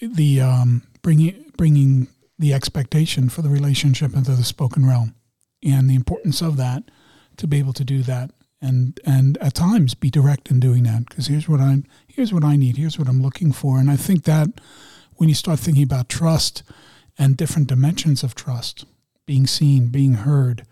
[0.00, 5.14] the um, bringing bringing the expectation for the relationship into the spoken realm
[5.62, 6.90] and the importance of that
[7.36, 8.30] to be able to do that
[8.60, 11.08] and and at times be direct in doing that.
[11.08, 13.78] Because here's what I'm here's what I need here's what I'm looking for.
[13.78, 14.48] And I think that
[15.16, 16.62] when you start thinking about trust
[17.18, 18.84] and different dimensions of trust
[19.26, 20.64] being seen being heard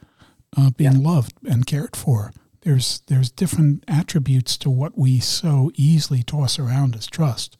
[0.57, 1.09] uh, being yeah.
[1.09, 6.95] loved and cared for there's there's different attributes to what we so easily toss around
[6.95, 7.57] as trust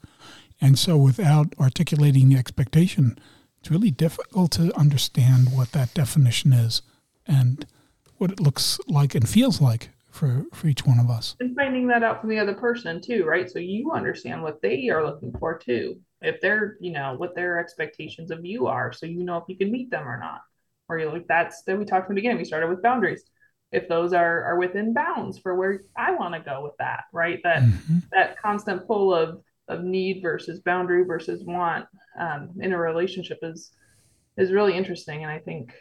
[0.61, 3.19] and so without articulating the expectation
[3.61, 6.83] it's really difficult to understand what that definition is
[7.27, 7.65] and
[8.19, 11.37] what it looks like and feels like for, for each one of us.
[11.41, 13.51] And finding that out from the other person too, right?
[13.51, 15.99] So you understand what they are looking for too.
[16.23, 19.57] if they're you know what their expectations of you are so you know if you
[19.57, 20.43] can meet them or not
[20.99, 22.39] you're like that's that we talked in the beginning.
[22.39, 23.25] We started with boundaries.
[23.71, 27.41] If those are are within bounds for where i want to go with that right?
[27.45, 27.99] That mm-hmm.
[28.13, 31.87] that constant pull of of need versus boundary versus want
[32.19, 33.73] um, in a relationship is
[34.37, 35.23] is really interesting.
[35.23, 35.75] And i think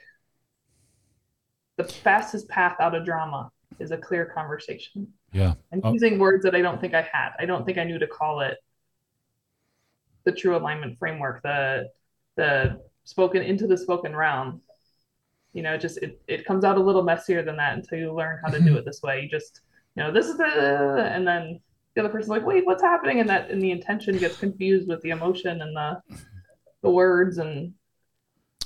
[1.77, 5.07] the fastest path out of drama is a clear conversation.
[5.31, 5.53] Yeah.
[5.71, 5.93] And oh.
[5.93, 7.31] using words that i don't think i had.
[7.39, 8.57] I don't think i knew to call it
[10.23, 11.89] the true alignment framework, the
[12.35, 14.61] the spoken into the spoken realm.
[15.53, 18.39] You know, just it, it comes out a little messier than that until you learn
[18.43, 18.77] how to do mm-hmm.
[18.77, 19.21] it this way.
[19.21, 19.61] You just,
[19.95, 21.59] you know, this is the and then
[21.93, 23.19] the other person's like, wait, what's happening?
[23.19, 26.01] And that and the intention gets confused with the emotion and the
[26.81, 27.73] the words and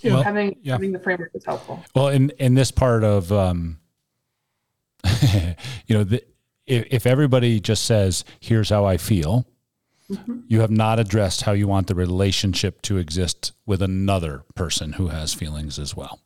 [0.02, 0.74] you know, well, having yeah.
[0.74, 1.84] having the framework is helpful.
[1.96, 3.80] Well, in in this part of um
[5.88, 6.24] you know, the,
[6.66, 9.46] if, if everybody just says, here's how I feel,
[10.10, 10.42] Mm-hmm.
[10.48, 15.08] You have not addressed how you want the relationship to exist with another person who
[15.08, 16.20] has feelings as well.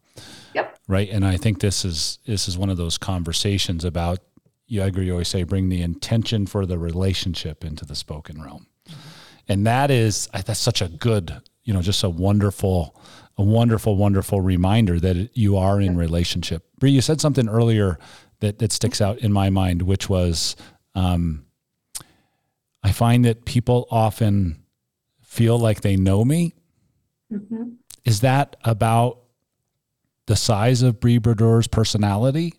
[0.53, 0.79] Yep.
[0.87, 1.09] Right.
[1.09, 4.19] And I think this is this is one of those conversations about
[4.67, 8.67] you agree you always say bring the intention for the relationship into the spoken realm.
[8.87, 8.99] Mm-hmm.
[9.49, 12.95] And that is that's such a good, you know, just a wonderful,
[13.37, 16.67] a wonderful, wonderful reminder that you are in relationship.
[16.77, 17.97] Bree, you said something earlier
[18.41, 20.55] that that sticks out in my mind, which was
[20.93, 21.45] um,
[22.83, 24.63] I find that people often
[25.21, 26.53] feel like they know me.
[27.31, 27.71] Mm-hmm.
[28.05, 29.18] Is that about
[30.29, 32.53] the size of Bree Brodeur's personality?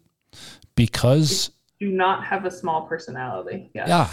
[0.74, 3.70] Because do not have a small personality.
[3.74, 3.88] Yes.
[3.88, 4.10] Yeah.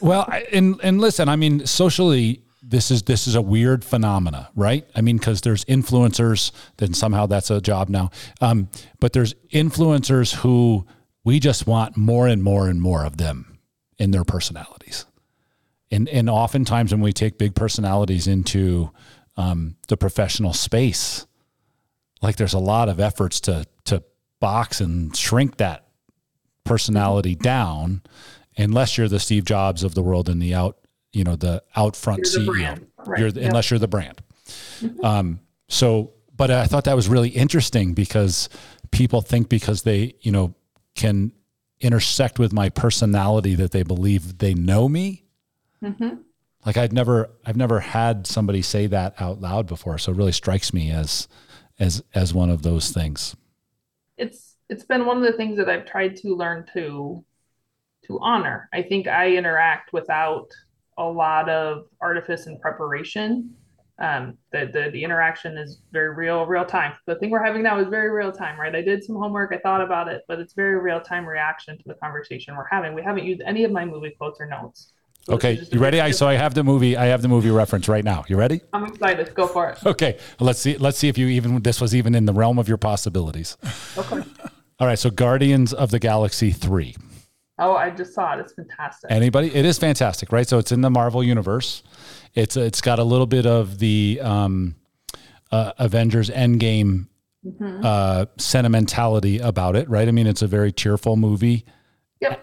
[0.00, 4.86] Well, and and listen, I mean, socially, this is this is a weird phenomena, right?
[4.94, 8.10] I mean, because there's influencers, then somehow that's a job now.
[8.40, 8.68] Um,
[9.00, 10.86] but there's influencers who
[11.24, 13.58] we just want more and more and more of them
[13.98, 15.06] in their personalities
[15.94, 18.90] and and oftentimes when we take big personalities into
[19.36, 21.26] um, the professional space,
[22.24, 24.02] like there's a lot of efforts to to
[24.40, 25.86] box and shrink that
[26.64, 28.02] personality down,
[28.56, 30.78] unless you're the Steve Jobs of the world and the out
[31.12, 32.86] you know the out front you're CEO.
[33.06, 33.20] Right.
[33.20, 33.44] You're, yep.
[33.46, 34.22] Unless you're the brand.
[34.80, 35.04] Mm-hmm.
[35.04, 38.48] Um, so, but I thought that was really interesting because
[38.90, 40.54] people think because they you know
[40.94, 41.32] can
[41.80, 45.24] intersect with my personality that they believe they know me
[45.84, 46.16] Mm-hmm.
[46.64, 49.98] Like I'd never, I've never had somebody say that out loud before.
[49.98, 51.28] So it really strikes me as,
[51.78, 53.36] as, as one of those things.
[54.16, 57.24] It's, it's been one of the things that I've tried to learn to,
[58.06, 58.68] to honor.
[58.72, 60.48] I think I interact without
[60.96, 63.54] a lot of artifice and preparation.
[63.98, 66.94] Um, the, the, the interaction is very real, real time.
[67.06, 68.74] The thing we're having now is very real time, right?
[68.74, 71.84] I did some homework, I thought about it, but it's very real time reaction to
[71.86, 72.94] the conversation we're having.
[72.94, 74.93] We haven't used any of my movie quotes or notes.
[75.28, 76.00] Okay, you ready?
[76.00, 76.96] I so I have the movie.
[76.96, 78.24] I have the movie reference right now.
[78.28, 78.60] You ready?
[78.72, 79.34] I'm excited.
[79.34, 79.84] Go for it.
[79.84, 80.76] Okay, let's see.
[80.76, 83.56] Let's see if you even this was even in the realm of your possibilities.
[83.96, 84.22] Okay.
[84.78, 84.98] All right.
[84.98, 86.94] So Guardians of the Galaxy three.
[87.58, 88.40] Oh, I just saw it.
[88.40, 89.10] It's fantastic.
[89.10, 89.54] Anybody?
[89.54, 90.46] It is fantastic, right?
[90.46, 91.82] So it's in the Marvel universe.
[92.34, 94.74] It's it's got a little bit of the um,
[95.50, 97.06] uh, Avengers Endgame
[97.46, 97.80] mm-hmm.
[97.82, 100.06] uh, sentimentality about it, right?
[100.06, 101.64] I mean, it's a very cheerful movie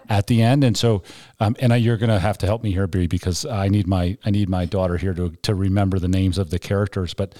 [0.08, 0.64] at the end.
[0.64, 1.02] And so,
[1.40, 3.86] um, and I, you're going to have to help me here, Bree, because I need
[3.86, 7.14] my I need my daughter here to to remember the names of the characters.
[7.14, 7.34] But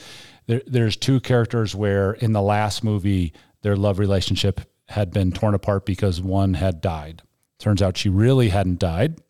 [0.47, 5.55] there, there's two characters where in the last movie their love relationship had been torn
[5.55, 7.23] apart because one had died.
[7.59, 9.21] Turns out she really hadn't died.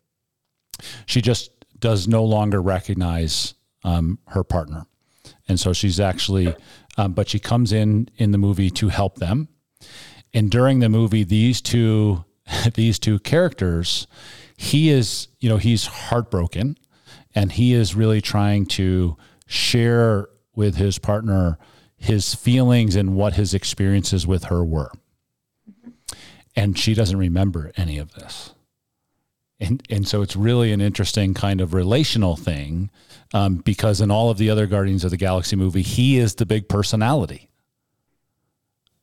[1.05, 4.87] She just does no longer recognize um, her partner,
[5.47, 6.55] and so she's actually,
[6.97, 9.49] um, but she comes in in the movie to help them.
[10.33, 12.25] And during the movie, these two
[12.73, 14.07] these two characters,
[14.57, 16.77] he is, you know, he's heartbroken
[17.35, 21.57] and he is really trying to share with his partner
[21.97, 24.91] his feelings and what his experiences with her were.
[26.55, 28.53] And she doesn't remember any of this.
[29.59, 32.91] And, and so it's really an interesting kind of relational thing
[33.33, 36.45] um, because in all of the other Guardians of the Galaxy movie, he is the
[36.45, 37.49] big personality,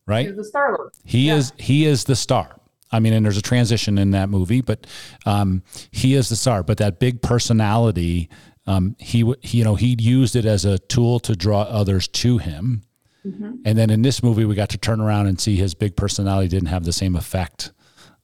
[0.06, 0.26] right?
[0.26, 0.92] He's the star.
[1.04, 1.36] He yeah.
[1.36, 2.59] is he is the star.
[2.92, 4.86] I mean, and there's a transition in that movie, but
[5.26, 6.62] um, he is the star.
[6.62, 8.28] But that big personality,
[8.66, 12.38] um, he, he, you know, he used it as a tool to draw others to
[12.38, 12.82] him.
[13.24, 13.56] Mm-hmm.
[13.64, 16.48] And then in this movie, we got to turn around and see his big personality
[16.48, 17.72] didn't have the same effect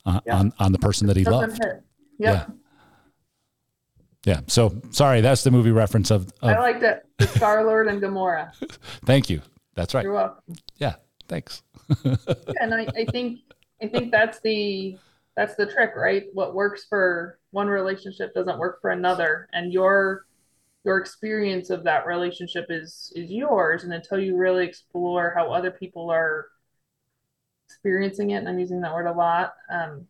[0.07, 0.39] uh, yeah.
[0.39, 1.59] on on the person that he loved.
[1.63, 1.83] Yep.
[2.19, 2.47] Yeah.
[4.25, 4.41] Yeah.
[4.47, 6.33] So sorry, that's the movie reference of.
[6.41, 7.05] of I liked it.
[7.37, 8.53] Star Lord and Gamora.
[9.05, 9.43] Thank you.
[9.75, 10.03] That's right.
[10.03, 10.57] You're welcome.
[10.79, 10.95] Yeah.
[11.29, 11.63] Thanks.
[12.05, 12.17] yeah,
[12.61, 13.41] and I, I think
[13.83, 14.99] I think that's the
[15.37, 16.25] that's the trick, right?
[16.33, 20.27] What works for one relationship doesn't work for another, and your
[20.85, 23.85] your experience of that relationship is is yours.
[23.85, 26.47] And until you really explore how other people are
[27.69, 30.07] experiencing it and i'm using that word a lot um,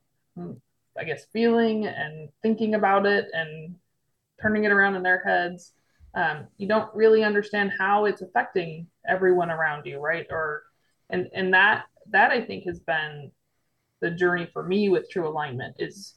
[0.99, 3.75] i guess feeling and thinking about it and
[4.41, 5.73] turning it around in their heads
[6.15, 10.27] um, you don't really understand how it's affecting everyone around you right?
[10.31, 10.63] Or
[11.11, 13.31] and and that that i think has been
[14.01, 16.15] the journey for me with true alignment is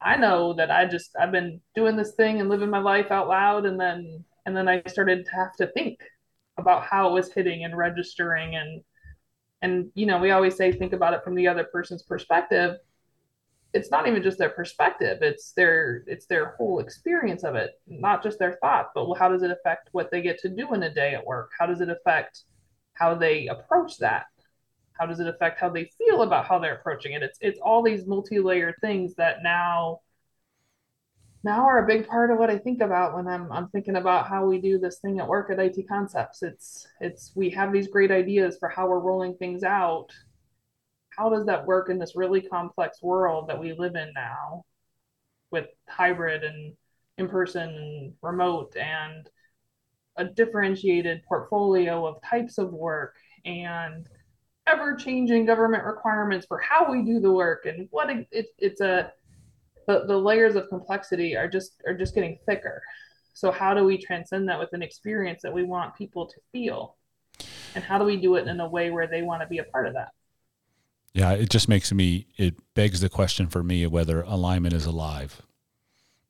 [0.00, 3.28] I know that I just I've been doing this thing and living my life out
[3.28, 5.98] loud and then and then I started to have to think
[6.58, 8.82] about how it was hitting and registering and
[9.62, 12.76] and you know we always say think about it from the other person's perspective.
[13.72, 18.22] It's not even just their perspective it's their it's their whole experience of it not
[18.22, 20.92] just their thought but how does it affect what they get to do in a
[20.92, 21.50] day at work?
[21.58, 22.44] How does it affect
[22.94, 24.26] how they approach that
[25.00, 27.82] how does it affect how they feel about how they're approaching it it's it's all
[27.82, 30.00] these multi-layered things that now
[31.42, 34.28] now are a big part of what I think about when I'm I'm thinking about
[34.28, 36.42] how we do this thing at work at IT Concepts.
[36.42, 40.08] It's it's we have these great ideas for how we're rolling things out.
[41.16, 44.64] How does that work in this really complex world that we live in now
[45.50, 46.74] with hybrid and
[47.18, 49.28] in person and remote and
[50.16, 54.08] a differentiated portfolio of types of work and
[54.70, 58.80] ever changing government requirements for how we do the work and what it, it, it's
[58.80, 59.12] a
[59.86, 62.82] the, the layers of complexity are just are just getting thicker.
[63.34, 66.96] So how do we transcend that with an experience that we want people to feel?
[67.74, 69.64] And how do we do it in a way where they want to be a
[69.64, 70.10] part of that?
[71.12, 75.42] Yeah it just makes me it begs the question for me whether alignment is alive.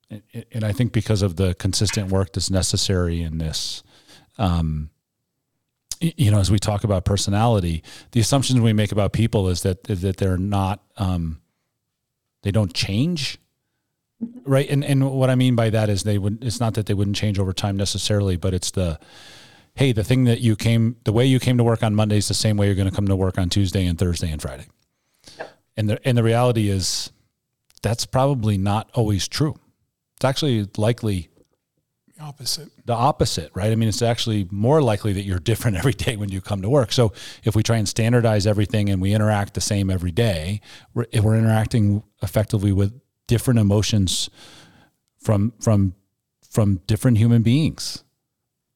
[0.08, 3.84] And, and i think because of the consistent work that's necessary in this
[4.38, 4.90] um,
[6.00, 7.82] you know, as we talk about personality,
[8.12, 11.40] the assumptions we make about people is that that they're not, um,
[12.42, 13.38] they don't change,
[14.44, 14.68] right?
[14.70, 16.42] And and what I mean by that is they would.
[16.42, 18.98] It's not that they wouldn't change over time necessarily, but it's the,
[19.74, 22.28] hey, the thing that you came, the way you came to work on Monday is
[22.28, 24.66] the same way you're going to come to work on Tuesday and Thursday and Friday.
[25.38, 25.58] Yep.
[25.76, 27.12] And the and the reality is,
[27.82, 29.56] that's probably not always true.
[30.16, 31.29] It's actually likely
[32.20, 32.68] opposite.
[32.86, 33.72] The opposite, right?
[33.72, 36.68] I mean, it's actually more likely that you're different every day when you come to
[36.68, 36.92] work.
[36.92, 37.12] So
[37.44, 40.60] if we try and standardize everything and we interact the same every day,
[40.94, 44.28] we're, we're interacting effectively with different emotions
[45.20, 45.94] from from
[46.50, 48.02] from different human beings.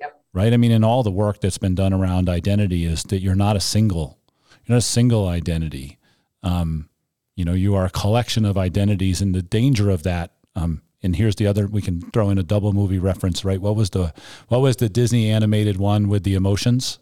[0.00, 0.22] Yep.
[0.32, 0.52] Right?
[0.52, 3.56] I mean, in all the work that's been done around identity is that you're not
[3.56, 4.18] a single,
[4.64, 5.98] you're not a single identity.
[6.42, 6.88] Um,
[7.34, 11.14] you know, you are a collection of identities, and the danger of that um, and
[11.16, 13.60] here's the other we can throw in a double movie reference right?
[13.60, 14.12] What was the
[14.48, 16.98] what was the disney animated one with the emotions?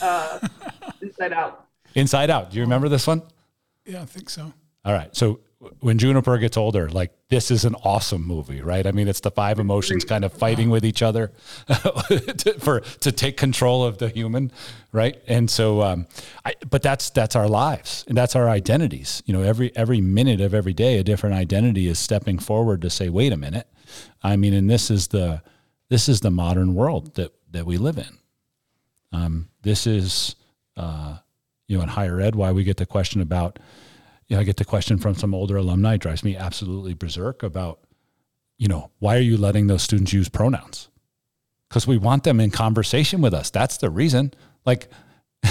[0.00, 0.38] Uh,
[1.00, 1.66] inside out.
[1.94, 2.50] Inside out.
[2.50, 3.22] Do you remember this one?
[3.84, 4.52] Yeah i think so.
[4.84, 5.14] All right.
[5.16, 5.40] So
[5.80, 8.86] when Juniper gets older, like this is an awesome movie, right?
[8.86, 11.32] I mean, it's the five emotions kind of fighting with each other
[11.68, 14.50] to, for to take control of the human,
[14.90, 15.22] right?
[15.28, 16.06] And so, um,
[16.44, 19.22] I, but that's that's our lives and that's our identities.
[19.26, 22.90] You know, every every minute of every day, a different identity is stepping forward to
[22.90, 23.68] say, "Wait a minute."
[24.22, 25.42] I mean, and this is the
[25.88, 28.18] this is the modern world that that we live in.
[29.12, 30.34] Um, this is,
[30.76, 31.18] uh,
[31.68, 33.58] you know, in higher ed, why we get the question about
[34.32, 37.42] you know, I get the question from some older alumni, it drives me absolutely berserk
[37.42, 37.80] about,
[38.56, 40.88] you know, why are you letting those students use pronouns?
[41.68, 43.50] Because we want them in conversation with us.
[43.50, 44.32] That's the reason.
[44.64, 44.88] Like,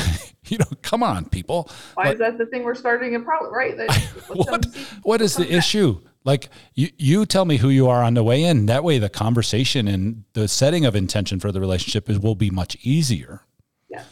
[0.47, 1.69] you know, come on, people.
[1.93, 3.77] Why like, is that the thing we're starting in problem, right?
[4.29, 4.65] what,
[5.03, 5.53] what is the back.
[5.53, 6.01] issue?
[6.23, 8.65] Like you, you tell me who you are on the way in.
[8.65, 12.49] That way, the conversation and the setting of intention for the relationship is will be
[12.49, 13.41] much easier.
[13.89, 14.05] Yeah.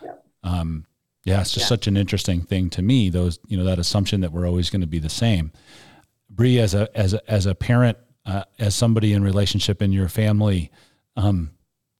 [0.00, 0.12] Yeah.
[0.44, 0.86] Um,
[1.24, 1.68] yeah, it's just yeah.
[1.68, 3.08] such an interesting thing to me.
[3.08, 5.52] Those, you know, that assumption that we're always going to be the same.
[6.28, 7.96] Bree, as a as a, as a parent,
[8.26, 10.70] uh, as somebody in relationship in your family,
[11.16, 11.52] um,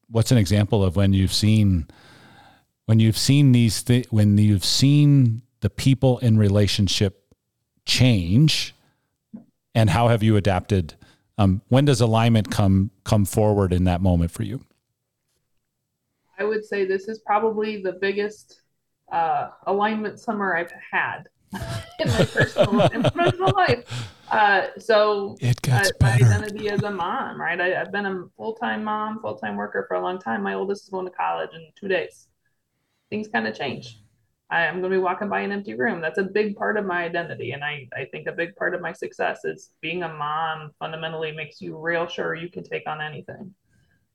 [0.09, 1.87] what's an example of when you've seen
[2.87, 7.35] when you've seen these th- when you've seen the people in relationship
[7.85, 8.75] change,
[9.75, 10.95] and how have you adapted?
[11.39, 14.65] Um, when does alignment come come forward in that moment for you?
[16.39, 18.62] I would say this is probably the biggest
[19.13, 21.29] uh, alignment summer I've had
[22.01, 24.09] in my personal and professional life.
[24.31, 27.61] Uh, so it gets uh, my identity as a mom, right?
[27.61, 30.43] I, have been a full time mom, full time worker for a long time.
[30.43, 32.29] My oldest is going to college in two days.
[33.11, 34.01] Things kind of change.
[34.51, 36.01] I, am going to be walking by an empty room.
[36.01, 37.53] That's a big part of my identity.
[37.53, 41.33] And I, I think a big part of my success is being a mom fundamentally
[41.33, 43.55] makes you real sure you can take on anything.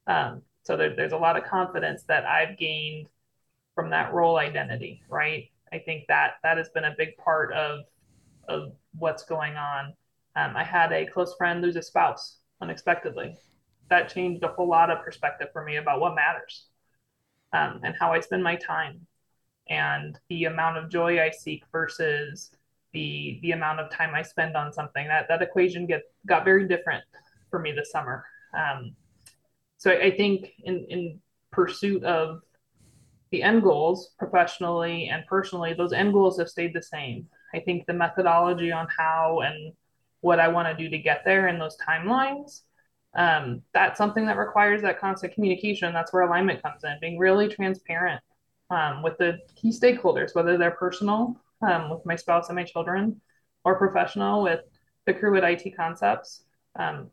[0.08, 3.08] Um, so there, there's a lot of confidence that I've gained
[3.78, 5.52] from that role identity, right?
[5.72, 7.82] I think that that has been a big part of
[8.48, 9.94] of what's going on.
[10.36, 13.38] Um, I had a close friend lose a spouse unexpectedly,
[13.92, 16.66] that changed a whole lot of perspective for me about what matters
[17.54, 19.06] um, and how I spend my time
[19.70, 22.50] and the amount of joy I seek versus
[22.94, 25.08] the the amount of time I spend on something.
[25.08, 27.04] That that equation get got very different
[27.52, 28.26] for me this summer.
[28.58, 28.96] Um,
[29.78, 31.20] so I, I think in in
[31.52, 32.42] pursuit of
[33.32, 37.28] the end goals professionally and personally, those end goals have stayed the same.
[37.54, 39.74] I think the methodology on how and
[40.22, 42.62] what I want to do to get there and those timelines,
[43.16, 45.94] um, that's something that requires that constant communication.
[45.94, 48.22] That's where alignment comes in, being really transparent
[48.70, 53.20] um, with the key stakeholders, whether they're personal um, with my spouse and my children
[53.64, 54.62] or professional with
[55.06, 56.44] the crew at IT Concepts.
[56.78, 57.10] Um,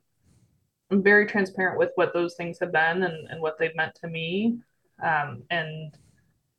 [0.91, 4.09] I'm very transparent with what those things have been and, and what they've meant to
[4.09, 4.59] me
[5.03, 5.97] um, and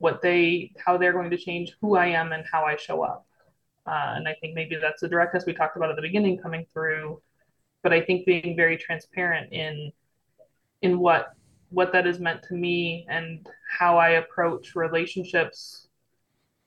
[0.05, 3.25] what they, how they're going to change who I am and how I show up.
[3.87, 6.63] Uh, and I think maybe that's the directness we talked about at the beginning coming
[6.71, 7.19] through.
[7.81, 9.91] But I think being very transparent in
[10.83, 11.33] in what
[11.71, 13.47] what that has meant to me and
[13.79, 15.87] how I approach relationships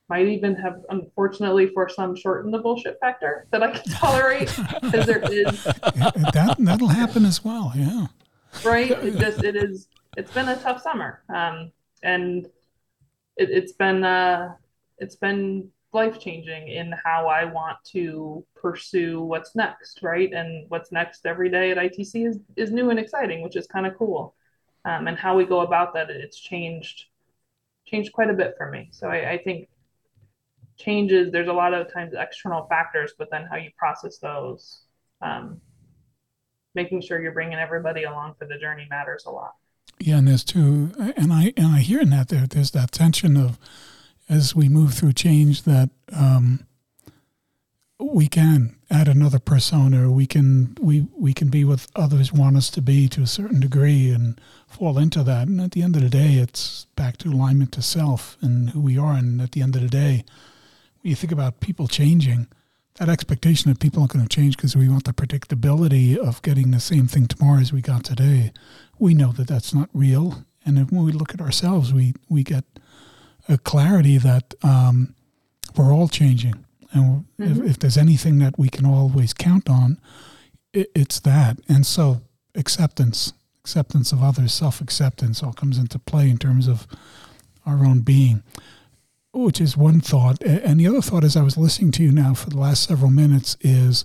[0.08, 5.06] might even have unfortunately for some shortened the bullshit factor that I can tolerate because
[5.06, 8.06] there is that that'll happen as well yeah
[8.64, 9.86] right it just it is
[10.16, 11.70] it's been a tough summer um
[12.02, 12.48] and
[13.38, 14.54] it, has been uh
[14.98, 20.30] it's been life changing in how I want to pursue what's next right?
[20.32, 23.86] And what's next every day at ITC is is new and exciting which is kind
[23.86, 24.34] of cool.
[24.84, 27.06] Um, and how we go about that it's changed
[27.86, 28.88] changed quite a bit for me.
[28.92, 29.68] So I, I think
[30.78, 34.82] changes there's a lot of times external factors but then how you process those
[35.20, 35.60] um,
[36.74, 39.54] making sure you're bringing everybody along for the journey matters a lot
[39.98, 43.36] yeah and there's too and i and i hear in that there there's that tension
[43.36, 43.58] of
[44.28, 46.66] as we move through change that um,
[47.98, 50.10] we can add another persona.
[50.10, 53.60] We can we we can be what others want us to be to a certain
[53.60, 55.48] degree and fall into that.
[55.48, 58.80] And at the end of the day, it's back to alignment to self and who
[58.80, 59.14] we are.
[59.14, 60.24] And at the end of the day,
[61.02, 62.46] when you think about people changing,
[62.98, 66.70] that expectation that people aren't going to change because we want the predictability of getting
[66.70, 68.52] the same thing tomorrow as we got today,
[68.98, 70.44] we know that that's not real.
[70.64, 72.64] And when we look at ourselves, we we get
[73.48, 75.14] a clarity that um,
[75.76, 77.64] we're all changing and mm-hmm.
[77.64, 80.00] if, if, there's anything that we can always count on,
[80.72, 81.58] it, it's that.
[81.68, 82.22] And so
[82.54, 86.86] acceptance, acceptance of others, self acceptance all comes into play in terms of
[87.66, 88.42] our own being,
[89.32, 90.42] which is one thought.
[90.42, 93.10] And the other thought, as I was listening to you now for the last several
[93.10, 94.04] minutes, is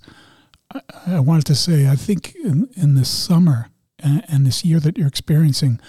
[0.74, 3.70] I, I wanted to say, I think in, in this summer
[4.00, 5.80] and, and this year that you're experiencing,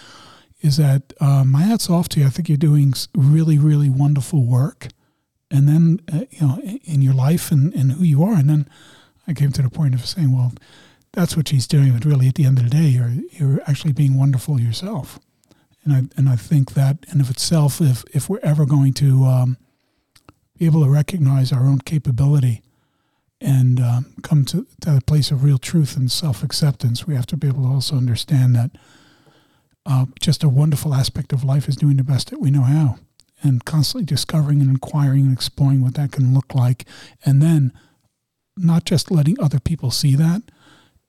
[0.60, 2.26] is that uh, my hat's off to you.
[2.26, 4.88] I think you're doing really, really wonderful work
[5.54, 8.68] and then uh, you know in your life and, and who you are and then
[9.26, 10.52] i came to the point of saying well
[11.12, 13.92] that's what she's doing but really at the end of the day you're you're actually
[13.92, 15.18] being wonderful yourself
[15.84, 19.24] and i and i think that in of itself if if we're ever going to
[19.24, 19.56] um,
[20.58, 22.62] be able to recognize our own capability
[23.40, 27.36] and um, come to, to a place of real truth and self-acceptance we have to
[27.36, 28.70] be able to also understand that
[29.86, 32.98] uh, just a wonderful aspect of life is doing the best that we know how
[33.44, 36.86] and constantly discovering and inquiring and exploring what that can look like.
[37.24, 37.72] And then
[38.56, 40.42] not just letting other people see that,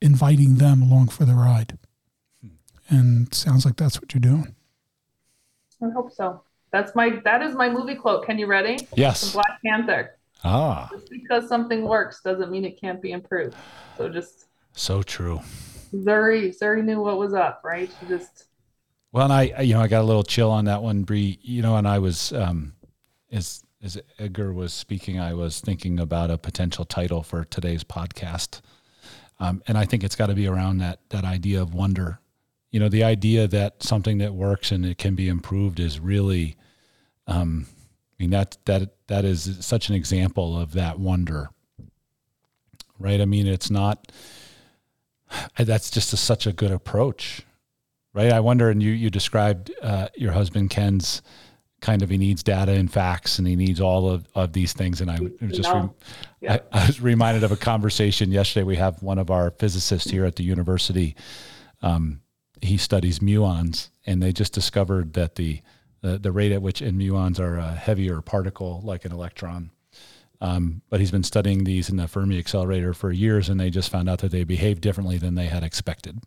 [0.02, 1.78] inviting them along for the ride.
[2.90, 4.54] And sounds like that's what you're doing.
[5.82, 6.42] I hope so.
[6.72, 8.26] That's my that is my movie quote.
[8.26, 8.78] Can you ready?
[8.96, 9.32] Yes.
[9.32, 10.18] From Black Panther.
[10.44, 10.90] Ah.
[10.92, 13.56] Just because something works doesn't mean it can't be improved.
[13.98, 15.40] So just so true.
[15.94, 17.90] Zuri Zuri knew what was up, right?
[18.00, 18.46] She just
[19.16, 21.40] well, and I, you know, I got a little chill on that one, Bree.
[21.42, 22.74] You know, and I was, um,
[23.32, 28.60] as as Edgar was speaking, I was thinking about a potential title for today's podcast,
[29.40, 32.20] um, and I think it's got to be around that that idea of wonder.
[32.76, 36.58] You know, the idea that something that works and it can be improved is really,
[37.26, 37.68] um,
[38.20, 41.50] I mean, that that that is such an example of that wonder,
[43.00, 43.22] right?
[43.22, 44.12] I mean, it's not.
[45.58, 47.46] That's just a, such a good approach
[48.16, 48.32] right?
[48.32, 51.22] I wonder, and you you described uh, your husband Ken's
[51.82, 55.02] kind of he needs data and facts, and he needs all of, of these things.
[55.02, 55.18] And I
[55.50, 55.90] just re-
[56.42, 56.60] yeah.
[56.74, 58.64] I, I, was reminded of a conversation yesterday.
[58.64, 61.16] We have one of our physicists here at the university.
[61.84, 62.22] Um,
[62.62, 65.62] he studies muons, and they just discovered that the
[66.01, 69.72] the, the rate at which in muons are a heavier particle, like an electron.
[70.39, 73.89] Um, but he's been studying these in the Fermi accelerator for years, and they just
[73.89, 76.20] found out that they behave differently than they had expected.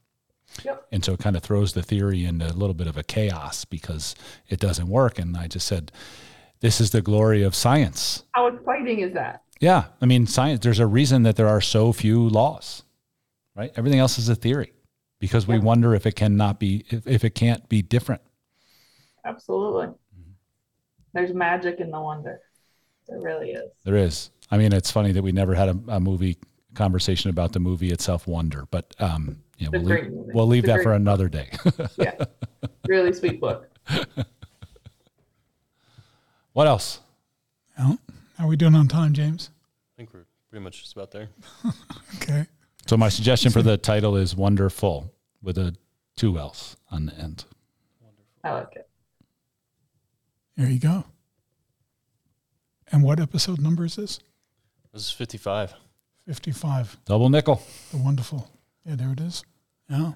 [0.64, 0.86] Yep.
[0.90, 3.64] And so it kind of throws the theory into a little bit of a chaos
[3.64, 4.16] because
[4.48, 5.18] it doesn't work.
[5.18, 5.92] And I just said,
[6.60, 8.24] this is the glory of science.
[8.32, 9.42] How exciting is that?
[9.60, 9.84] Yeah.
[10.00, 12.82] I mean, science, there's a reason that there are so few laws,
[13.54, 13.70] right?
[13.76, 14.72] Everything else is a theory.
[15.18, 18.22] Because we wonder if it cannot be if, if it can't be different.
[19.24, 19.88] Absolutely.
[21.12, 22.40] There's magic in the wonder.
[23.08, 23.70] There really is.
[23.84, 24.30] There is.
[24.50, 26.38] I mean, it's funny that we never had a, a movie
[26.74, 30.82] conversation about the movie itself, Wonder, but um, yeah, we'll leave, we'll leave It's that
[30.82, 31.50] for another day.
[31.98, 32.14] Yeah.
[32.86, 33.68] really sweet book.
[36.52, 37.00] what else?
[37.78, 37.98] Well,
[38.36, 39.50] how are we doing on time, James?
[39.94, 41.28] I think we're pretty much just about there.
[42.16, 42.46] Okay.
[42.88, 45.12] So my suggestion for the title is Wonderful
[45.42, 45.76] with a
[46.16, 47.44] two L's on the end.
[48.42, 48.88] I like it.
[50.56, 51.04] There you go.
[52.90, 54.20] And what episode number is this?
[54.94, 55.74] This is 55.
[56.26, 56.96] 55.
[57.04, 57.60] Double nickel.
[57.90, 58.50] The wonderful.
[58.86, 59.44] Yeah, there it is.
[59.90, 60.12] Yeah.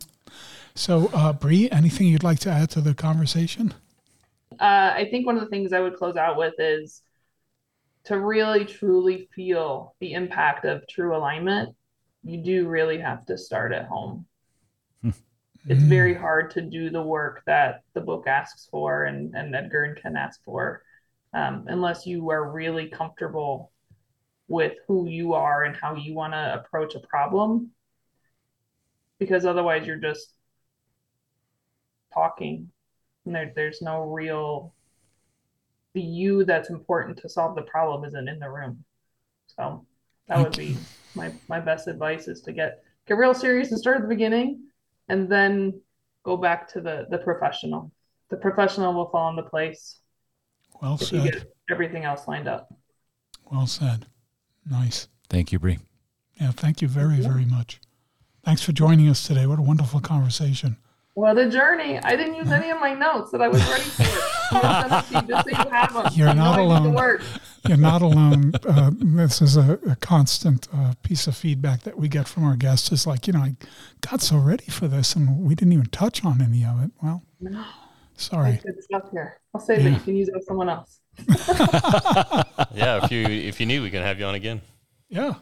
[0.75, 3.75] So, uh, Bree, anything you'd like to add to the conversation?
[4.53, 7.03] Uh, I think one of the things I would close out with is
[8.05, 11.77] to really truly feel the impact of true alignment,
[12.25, 14.27] you do really have to start at home.
[15.69, 19.85] It's very hard to do the work that the book asks for and, and Edgar
[19.85, 20.83] and Ken ask for
[21.35, 23.71] um, unless you are really comfortable
[24.49, 27.71] with who you are and how you want to approach a problem.
[29.21, 30.35] Because otherwise, you're just
[32.13, 32.69] talking
[33.25, 34.75] and there, there's no real
[35.95, 38.85] the you that's important to solve the problem isn't in the room
[39.47, 39.85] so
[40.27, 40.77] that would be
[41.15, 44.61] my my best advice is to get get real serious and start at the beginning
[45.09, 45.81] and then
[46.25, 47.91] go back to the the professional
[48.31, 50.01] the professional will fall into place
[50.81, 51.33] Well if you said.
[51.33, 52.73] get everything else lined up
[53.51, 54.07] Well said.
[54.71, 55.09] Nice.
[55.29, 55.79] Thank you, Bree.
[56.41, 57.81] Yeah, thank you very, very much.
[58.45, 59.47] Thanks for joining us today.
[59.47, 60.77] What a wonderful conversation.
[61.15, 64.05] Well the journey i didn't use any of my notes that i was ready for
[64.53, 66.89] gonna send them to you just so you have them You're not I need the
[66.91, 67.21] alone.
[67.69, 68.53] You're not alone.
[68.67, 72.57] Uh, this is a, a constant uh, piece of feedback that we get from our
[72.57, 72.91] guests.
[72.91, 73.55] Is like, you know, I
[74.01, 76.91] got so ready for this and we didn't even touch on any of it.
[77.01, 77.65] Well, no.
[78.17, 78.61] sorry.
[78.65, 79.91] good stuff here i'll save it Yeah.
[79.91, 80.99] you can use it with someone else
[82.75, 84.61] Yeah, if you if you need, we can have you on again.
[85.09, 85.35] Yeah.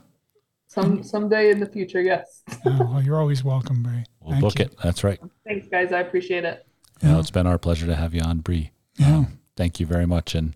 [0.70, 1.04] Some mm.
[1.04, 4.04] someday in the future yes Yeah, oh, well, you're always welcome, Bree.
[4.20, 4.64] We'll Thank book you.
[4.66, 4.76] it.
[4.82, 5.20] That's right.
[5.46, 6.64] thanks guys i appreciate it
[7.02, 8.70] You know, it's been our pleasure to have you on, Bree.
[8.96, 9.16] Yeah.
[9.16, 10.54] Um, thank you very much, and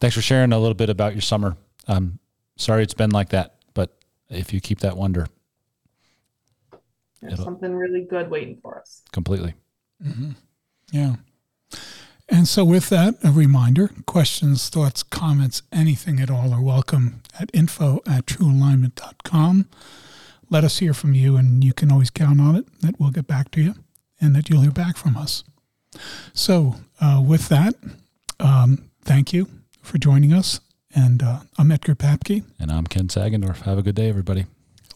[0.00, 1.56] thanks for sharing a little bit about your summer.
[1.88, 2.18] Um,
[2.56, 3.96] sorry it's been like that, but
[4.30, 5.26] if you keep that wonder
[7.20, 9.02] There's something really good waiting for us.
[9.12, 9.54] completely,
[10.04, 10.32] mm-hmm.
[10.92, 11.16] Yeah.
[12.30, 17.50] And so, with that, a reminder questions, thoughts, comments, anything at all are welcome at
[17.54, 19.66] info at truealignment.com.
[20.50, 23.26] Let us hear from you, and you can always count on it that we'll get
[23.26, 23.74] back to you
[24.20, 25.42] and that you'll hear back from us.
[26.34, 27.74] So, uh, with that,
[28.40, 29.48] um, thank you
[29.82, 30.60] for joining us.
[30.94, 32.44] And uh, I'm Edgar Papke.
[32.58, 33.62] and I'm Ken Sagendorf.
[33.62, 34.46] Have a good day, everybody.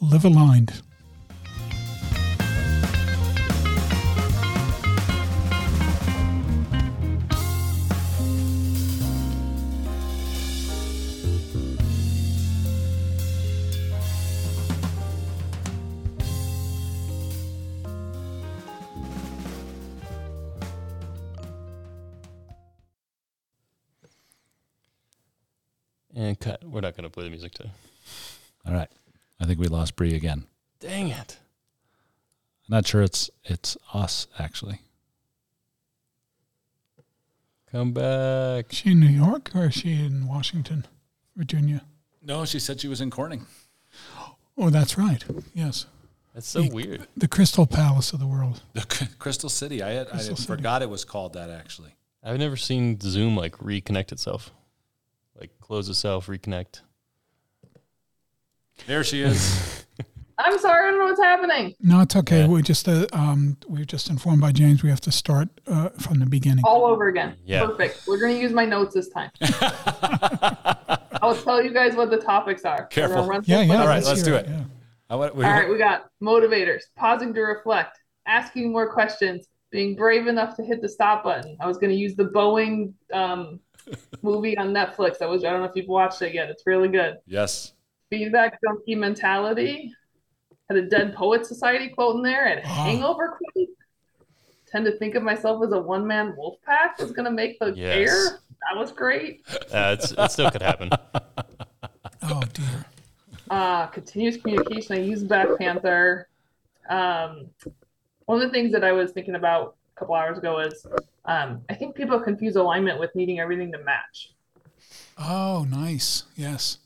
[0.00, 0.82] Live aligned.
[26.42, 26.64] Cut.
[26.64, 27.70] We're not going to play the music today.
[28.66, 28.88] All right,
[29.40, 30.44] I think we lost Bree again.
[30.80, 31.38] Dang it.
[32.68, 34.80] I'm not sure it's it's us actually.
[37.70, 38.70] Come back.
[38.72, 40.86] Is she in New York or is she in Washington,
[41.36, 41.82] Virginia?
[42.22, 43.46] No, she said she was in Corning.
[44.58, 45.24] Oh, that's right.
[45.54, 45.86] Yes.
[46.34, 47.06] That's so weird.
[47.16, 48.62] The Crystal Palace of the world.
[48.74, 49.82] The Crystal City.
[49.82, 50.46] I had, Crystal I City.
[50.46, 51.94] forgot it was called that actually.
[52.22, 54.50] I've never seen Zoom like reconnect itself,
[55.38, 56.80] like close itself, reconnect.
[58.86, 59.86] There she is.
[60.38, 61.74] I'm sorry, I don't know what's happening.
[61.80, 62.40] No, it's okay.
[62.40, 62.48] Yeah.
[62.48, 65.90] We just uh, um, we were just informed by James we have to start uh,
[65.90, 66.64] from the beginning.
[66.64, 67.36] All over again.
[67.44, 67.66] Yeah.
[67.66, 68.06] Perfect.
[68.08, 69.30] We're going to use my notes this time.
[71.22, 72.86] I'll tell you guys what the topics are.
[72.86, 73.26] Careful.
[73.26, 73.80] run Yeah, yeah.
[73.80, 74.46] All right, let's let's do it.
[74.48, 74.64] Yeah.
[75.10, 79.94] I want, we, All right, we got motivators, pausing to reflect, asking more questions, being
[79.94, 81.56] brave enough to hit the stop button.
[81.60, 83.60] I was going to use the Boeing um,
[84.22, 85.20] movie on Netflix.
[85.22, 86.48] I was I don't know if you've watched it yet.
[86.50, 87.18] It's really good.
[87.26, 87.72] Yes.
[88.10, 89.92] Feedback junkie mentality.
[90.68, 92.46] Had a Dead Poet Society quote in there.
[92.46, 92.66] and a Oh.
[92.66, 93.68] hangover quote.
[94.70, 97.58] Tend to think of myself as a one man wolf pack was going to make
[97.58, 98.08] the Yes.
[98.10, 98.38] air.
[98.70, 99.42] That was great.
[99.72, 100.90] Uh, it's, it still could happen.
[102.24, 102.84] Oh dear.
[103.50, 104.96] uh, continuous communication.
[104.96, 106.28] I use Black Panther.
[106.88, 107.48] Um,
[108.26, 110.86] one of the things that I was thinking about a couple hours ago is
[111.24, 114.34] um, I think people confuse alignment with needing everything to match.
[115.18, 116.24] Oh, nice.
[116.36, 116.78] Yes.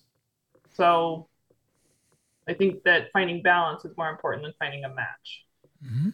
[0.74, 1.28] So
[2.48, 5.44] I think that finding balance is more important than finding a match.
[5.82, 6.10] hmm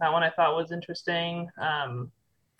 [0.00, 1.48] That one I thought was interesting.
[1.58, 2.10] Um,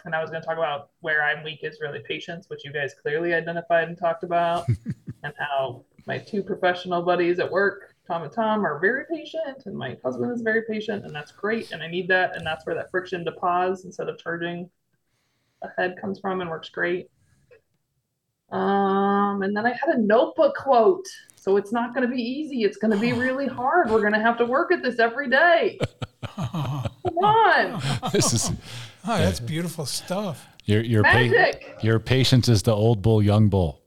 [0.05, 2.73] and I was going to talk about where I'm weak is really patience, which you
[2.73, 4.69] guys clearly identified and talked about,
[5.25, 9.77] and how my two professional buddies at work, Tom and Tom, are very patient, and
[9.77, 12.75] my husband is very patient, and that's great, and I need that, and that's where
[12.77, 14.71] that friction to pause instead of charging
[15.63, 17.09] ahead comes from, and works great.
[18.53, 21.05] Um, and then I had a notebook quote.
[21.35, 22.63] So it's not going to be easy.
[22.63, 23.91] It's going to be really hard.
[23.91, 25.79] We're going to have to work at this every day.
[26.37, 27.83] Come on.
[28.13, 28.53] This is
[29.09, 30.47] Oh, that's beautiful stuff.
[30.65, 33.81] your your pa- your patience is the old bull, young bull,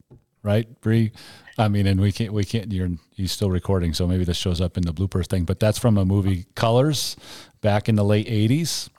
[0.43, 1.11] right, Bree?
[1.59, 2.71] I mean, and we can't we can't.
[2.71, 5.43] You're he's still recording, so maybe this shows up in the blooper thing.
[5.43, 7.17] But that's from a movie Colors,
[7.59, 8.89] back in the late '80s,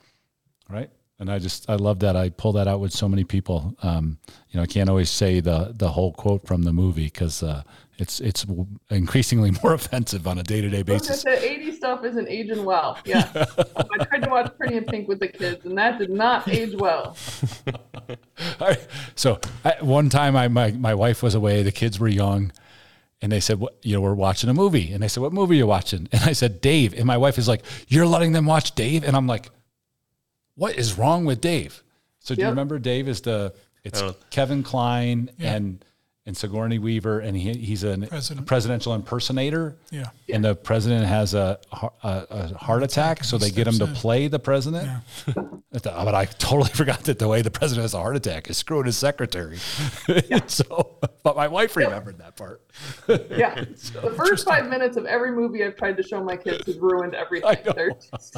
[0.68, 0.90] right?
[1.18, 2.16] And I just I love that.
[2.16, 3.74] I pull that out with so many people.
[3.82, 4.18] Um,
[4.50, 7.62] you know, I can't always say the the whole quote from the movie because uh,
[8.00, 8.46] it's it's
[8.90, 11.20] increasingly more offensive on a day to day I was gonna basis.
[11.20, 12.98] say 80 stuff isn't aging well.
[13.04, 13.28] Yeah.
[13.76, 16.74] I tried to watch Pretty in Pink with the kids, and that did not age
[16.74, 17.16] well.
[18.60, 18.86] All right.
[19.14, 21.62] So I, one time, I my my wife was away.
[21.62, 22.52] The kids were young,
[23.20, 25.56] and they said, "What you know, we're watching a movie." And they said, "What movie
[25.56, 28.46] are you watching?" And I said, "Dave." And my wife is like, "You're letting them
[28.46, 29.50] watch Dave?" And I'm like,
[30.54, 31.82] "What is wrong with Dave?"
[32.20, 34.14] So do you remember Dave is the it's oh.
[34.30, 35.54] Kevin Kline Yeah.
[35.54, 35.84] and
[36.30, 38.46] and Sigourney Weaver, and he he's a President.
[38.46, 39.74] presidential impersonator.
[39.90, 40.10] Yeah.
[40.32, 41.90] And the president has a, a,
[42.30, 44.86] a heart attack, so they get him to play the president.
[45.26, 45.34] Yeah.
[45.72, 48.86] But I totally forgot that the way the president has a heart attack is screwing
[48.86, 49.56] his secretary.
[50.46, 52.60] so, but my wife remembered that part.
[53.08, 53.54] Yeah.
[54.02, 57.14] The first five minutes of every movie I've tried to show my kids has ruined
[57.14, 57.56] everything.
[58.12, 58.36] just-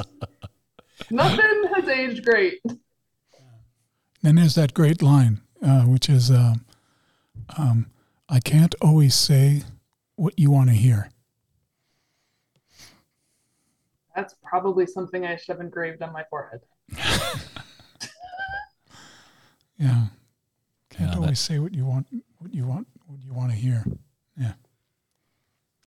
[1.09, 2.59] nothing has aged great.
[4.21, 6.62] Then there's that great line, uh, which is, um,
[7.57, 7.87] um,
[8.29, 9.63] "I can't always say
[10.15, 11.09] what you want to hear."
[14.15, 16.61] That's probably something I should have engraved on my forehead.
[19.77, 20.05] Yeah,
[20.89, 22.07] can't Yeah, that- always say what you want.
[22.37, 22.87] What you want.
[23.07, 23.83] What you want to hear.
[24.37, 24.53] Yeah.